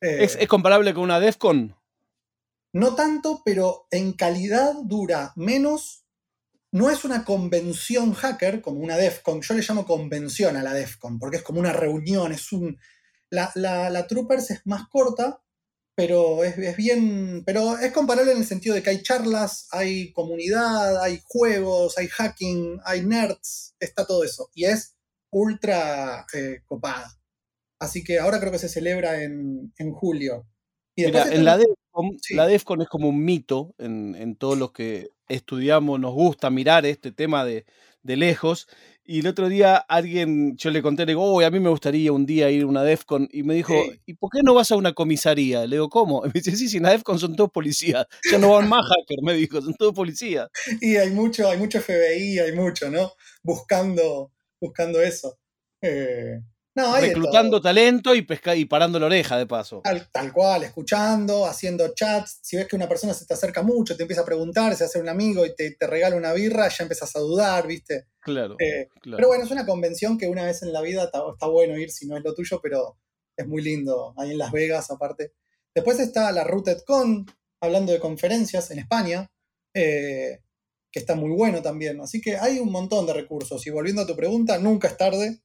Eh, 0.00 0.24
¿Es, 0.24 0.36
¿Es, 0.36 0.48
comparable 0.48 0.92
con 0.92 1.04
una 1.04 1.20
DEFCON? 1.20 1.74
No 2.74 2.94
tanto, 2.94 3.42
pero 3.44 3.86
en 3.90 4.12
calidad 4.12 4.74
dura 4.84 5.32
menos. 5.36 6.04
No 6.70 6.90
es 6.90 7.04
una 7.04 7.24
convención 7.24 8.14
hacker 8.14 8.62
como 8.62 8.80
una 8.80 8.96
DEFCON. 8.96 9.42
Yo 9.42 9.54
le 9.54 9.62
llamo 9.62 9.84
convención 9.84 10.56
a 10.56 10.62
la 10.62 10.72
DEFCON, 10.72 11.18
porque 11.18 11.36
es 11.38 11.42
como 11.42 11.60
una 11.60 11.72
reunión, 11.72 12.32
es 12.32 12.50
un. 12.52 12.78
La, 13.28 13.50
la, 13.54 13.90
la 13.90 14.06
Troopers 14.06 14.50
es 14.50 14.66
más 14.66 14.88
corta, 14.88 15.41
pero 15.94 16.42
es, 16.44 16.56
es, 16.58 16.76
bien, 16.76 17.42
pero 17.44 17.78
es 17.78 17.92
comparable 17.92 18.32
en 18.32 18.38
el 18.38 18.46
sentido 18.46 18.74
de 18.74 18.82
que 18.82 18.90
hay 18.90 19.02
charlas, 19.02 19.68
hay 19.70 20.12
comunidad, 20.12 21.02
hay 21.02 21.20
juegos, 21.24 21.98
hay 21.98 22.08
hacking, 22.08 22.80
hay 22.84 23.04
nerds, 23.04 23.74
está 23.78 24.06
todo 24.06 24.24
eso. 24.24 24.48
Y 24.54 24.64
es 24.64 24.96
ultra 25.30 26.26
eh, 26.32 26.62
copada. 26.64 27.18
Así 27.78 28.04
que 28.04 28.18
ahora 28.18 28.40
creo 28.40 28.52
que 28.52 28.58
se 28.58 28.68
celebra 28.68 29.22
en, 29.22 29.72
en 29.76 29.92
julio. 29.92 30.46
Y 30.94 31.06
Mira, 31.06 31.24
en 31.32 31.44
la 31.44 31.58
DEFCON, 31.58 32.18
sí. 32.22 32.34
la 32.34 32.46
DEFCON 32.46 32.82
es 32.82 32.88
como 32.88 33.08
un 33.08 33.24
mito 33.24 33.74
en, 33.78 34.14
en 34.14 34.36
todos 34.36 34.56
los 34.56 34.72
que 34.72 35.10
estudiamos, 35.28 35.98
nos 35.98 36.12
gusta 36.12 36.50
mirar 36.50 36.86
este 36.86 37.12
tema 37.12 37.44
de, 37.44 37.64
de 38.02 38.16
lejos. 38.16 38.68
Y 39.04 39.20
el 39.20 39.26
otro 39.26 39.48
día 39.48 39.76
alguien, 39.76 40.56
yo 40.56 40.70
le 40.70 40.80
conté, 40.80 41.04
le 41.04 41.12
digo, 41.12 41.24
oh, 41.24 41.40
a 41.40 41.50
mí 41.50 41.58
me 41.58 41.70
gustaría 41.70 42.12
un 42.12 42.24
día 42.24 42.50
ir 42.50 42.62
a 42.62 42.66
una 42.66 42.82
DEFCON. 42.84 43.28
Y 43.32 43.42
me 43.42 43.54
dijo, 43.54 43.74
sí. 43.74 44.00
¿y 44.06 44.14
por 44.14 44.30
qué 44.30 44.40
no 44.42 44.54
vas 44.54 44.70
a 44.70 44.76
una 44.76 44.92
comisaría? 44.92 45.66
Le 45.66 45.76
digo, 45.76 45.88
¿cómo? 45.88 46.24
Y 46.24 46.28
me 46.28 46.32
dice, 46.34 46.56
sí, 46.56 46.68
sí, 46.68 46.76
en 46.76 46.84
la 46.84 46.90
DEFCON 46.90 47.18
son 47.18 47.34
todos 47.34 47.50
policías. 47.50 48.06
Ya 48.30 48.38
no 48.38 48.50
van 48.50 48.68
más 48.68 48.84
hackers, 48.86 49.22
me 49.22 49.34
dijo, 49.34 49.60
son 49.60 49.74
todos 49.74 49.94
policías. 49.94 50.48
Y 50.80 50.96
hay 50.96 51.10
mucho, 51.10 51.48
hay 51.48 51.58
mucho 51.58 51.80
FBI, 51.80 52.38
hay 52.38 52.52
mucho, 52.52 52.90
¿no? 52.90 53.12
Buscando, 53.42 54.32
buscando 54.60 55.02
eso. 55.02 55.38
Eh, 55.80 56.40
no, 56.74 56.96
Reclutando 56.96 57.60
talento 57.60 58.14
y, 58.14 58.22
pesca 58.22 58.56
y 58.56 58.64
parando 58.64 58.98
la 58.98 59.06
oreja, 59.06 59.36
de 59.36 59.46
paso. 59.46 59.82
Tal, 59.84 60.08
tal, 60.10 60.32
cual, 60.32 60.62
escuchando, 60.62 61.44
haciendo 61.44 61.92
chats. 61.94 62.38
Si 62.42 62.56
ves 62.56 62.66
que 62.66 62.76
una 62.76 62.88
persona 62.88 63.12
se 63.12 63.26
te 63.26 63.34
acerca 63.34 63.62
mucho, 63.62 63.94
te 63.94 64.04
empieza 64.04 64.22
a 64.22 64.24
preguntar, 64.24 64.74
se 64.74 64.84
hace 64.84 64.98
un 64.98 65.08
amigo 65.08 65.44
y 65.44 65.54
te, 65.54 65.72
te 65.72 65.86
regala 65.86 66.16
una 66.16 66.32
birra, 66.32 66.68
ya 66.68 66.84
empiezas 66.84 67.14
a 67.14 67.20
dudar, 67.20 67.66
¿viste? 67.66 68.06
Claro, 68.20 68.56
eh, 68.58 68.88
claro, 69.02 69.16
Pero 69.16 69.28
bueno, 69.28 69.44
es 69.44 69.50
una 69.50 69.66
convención 69.66 70.16
que 70.16 70.28
una 70.28 70.44
vez 70.44 70.62
en 70.62 70.72
la 70.72 70.80
vida 70.80 71.04
está, 71.04 71.22
está, 71.30 71.46
bueno 71.46 71.76
ir 71.76 71.90
si 71.90 72.06
no 72.06 72.16
es 72.16 72.24
lo 72.24 72.34
tuyo, 72.34 72.58
pero 72.62 72.96
es 73.36 73.46
muy 73.46 73.62
lindo. 73.62 74.14
Ahí 74.16 74.30
en 74.30 74.38
Las 74.38 74.50
Vegas, 74.50 74.90
aparte. 74.90 75.34
Después 75.74 76.00
está 76.00 76.32
la 76.32 76.44
RootedCon, 76.44 77.26
hablando 77.60 77.92
de 77.92 78.00
conferencias 78.00 78.70
en 78.70 78.78
España, 78.78 79.30
eh, 79.74 80.40
que 80.90 81.00
está 81.00 81.16
muy 81.16 81.30
bueno 81.30 81.60
también. 81.60 82.00
Así 82.00 82.22
que 82.22 82.36
hay 82.36 82.58
un 82.58 82.72
montón 82.72 83.04
de 83.06 83.12
recursos. 83.12 83.66
Y 83.66 83.70
volviendo 83.70 84.02
a 84.02 84.06
tu 84.06 84.16
pregunta, 84.16 84.58
nunca 84.58 84.88
es 84.88 84.96
tarde 84.96 85.42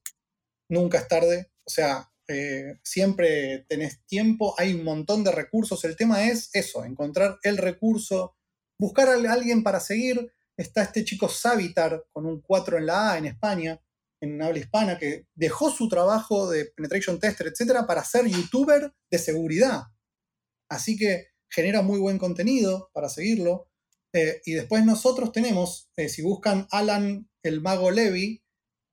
nunca 0.68 0.98
es 0.98 1.08
tarde, 1.08 1.50
o 1.64 1.70
sea, 1.70 2.10
eh, 2.28 2.78
siempre 2.82 3.64
tenés 3.68 4.04
tiempo, 4.04 4.54
hay 4.58 4.74
un 4.74 4.84
montón 4.84 5.24
de 5.24 5.32
recursos, 5.32 5.84
el 5.84 5.96
tema 5.96 6.28
es 6.28 6.50
eso, 6.52 6.84
encontrar 6.84 7.38
el 7.42 7.56
recurso, 7.56 8.36
buscar 8.78 9.08
a 9.08 9.32
alguien 9.32 9.62
para 9.62 9.80
seguir, 9.80 10.30
está 10.56 10.82
este 10.82 11.04
chico 11.04 11.28
Savitar 11.28 12.04
con 12.12 12.26
un 12.26 12.40
4 12.42 12.78
en 12.78 12.86
la 12.86 13.12
A 13.12 13.18
en 13.18 13.26
España, 13.26 13.80
en 14.20 14.42
habla 14.42 14.58
hispana, 14.58 14.98
que 14.98 15.26
dejó 15.34 15.70
su 15.70 15.88
trabajo 15.88 16.50
de 16.50 16.66
penetration 16.66 17.20
tester, 17.20 17.46
etcétera, 17.46 17.86
para 17.86 18.04
ser 18.04 18.26
youtuber 18.26 18.92
de 19.10 19.18
seguridad. 19.18 19.84
Así 20.68 20.96
que 20.96 21.28
genera 21.48 21.82
muy 21.82 21.98
buen 21.98 22.18
contenido 22.18 22.90
para 22.92 23.08
seguirlo. 23.08 23.70
Eh, 24.12 24.40
y 24.44 24.52
después 24.52 24.84
nosotros 24.84 25.32
tenemos, 25.32 25.90
eh, 25.96 26.08
si 26.08 26.22
buscan 26.22 26.66
Alan 26.70 27.28
el 27.42 27.60
Mago 27.60 27.90
Levy, 27.90 28.42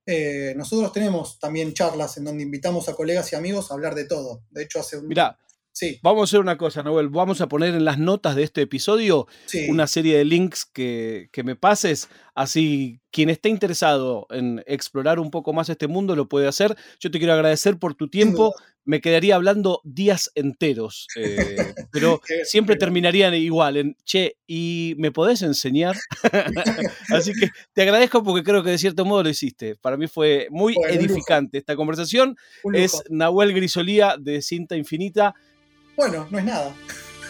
eh, 0.06 0.54
nosotros 0.56 0.92
tenemos 0.92 1.38
también 1.40 1.74
charlas 1.74 2.16
en 2.16 2.24
donde 2.24 2.44
invitamos 2.44 2.88
a 2.88 2.94
colegas 2.94 3.32
y 3.32 3.36
amigos 3.36 3.70
a 3.70 3.74
hablar 3.74 3.94
de 3.94 4.04
todo. 4.04 4.42
De 4.50 4.62
hecho, 4.62 4.78
hace 4.78 4.96
un... 4.98 5.08
Mirá, 5.08 5.36
sí. 5.72 5.98
vamos 6.02 6.20
a 6.20 6.24
hacer 6.24 6.40
una 6.40 6.56
cosa, 6.56 6.84
Noel. 6.84 7.08
Vamos 7.08 7.40
a 7.40 7.48
poner 7.48 7.74
en 7.74 7.84
las 7.84 7.98
notas 7.98 8.36
de 8.36 8.44
este 8.44 8.62
episodio 8.62 9.26
sí. 9.46 9.68
una 9.68 9.88
serie 9.88 10.16
de 10.16 10.24
links 10.24 10.64
que, 10.64 11.28
que, 11.32 11.42
me 11.42 11.56
pases. 11.56 12.08
Así, 12.36 13.00
quien 13.16 13.30
esté 13.30 13.48
interesado 13.48 14.26
en 14.28 14.62
explorar 14.66 15.18
un 15.18 15.30
poco 15.30 15.54
más 15.54 15.70
este 15.70 15.88
mundo 15.88 16.14
lo 16.14 16.28
puede 16.28 16.48
hacer. 16.48 16.76
Yo 17.00 17.10
te 17.10 17.16
quiero 17.16 17.32
agradecer 17.32 17.78
por 17.78 17.94
tu 17.94 18.08
tiempo. 18.08 18.54
Me 18.84 19.00
quedaría 19.00 19.36
hablando 19.36 19.80
días 19.84 20.30
enteros, 20.34 21.06
eh, 21.16 21.72
pero 21.90 22.20
siempre 22.44 22.76
terminarían 22.76 23.32
igual 23.32 23.78
en, 23.78 23.96
che, 24.04 24.36
¿y 24.46 24.96
me 24.98 25.12
podés 25.12 25.40
enseñar? 25.40 25.96
Así 27.08 27.32
que 27.32 27.48
te 27.72 27.80
agradezco 27.80 28.22
porque 28.22 28.44
creo 28.44 28.62
que 28.62 28.72
de 28.72 28.78
cierto 28.78 29.06
modo 29.06 29.22
lo 29.22 29.30
hiciste. 29.30 29.76
Para 29.76 29.96
mí 29.96 30.08
fue 30.08 30.48
muy 30.50 30.74
bueno, 30.74 30.92
edificante 30.92 31.56
esta 31.56 31.74
conversación. 31.74 32.36
Es 32.74 33.02
Nahuel 33.08 33.54
Grisolía 33.54 34.16
de 34.20 34.42
Cinta 34.42 34.76
Infinita. 34.76 35.34
Bueno, 35.96 36.28
no 36.30 36.38
es 36.38 36.44
nada. 36.44 36.74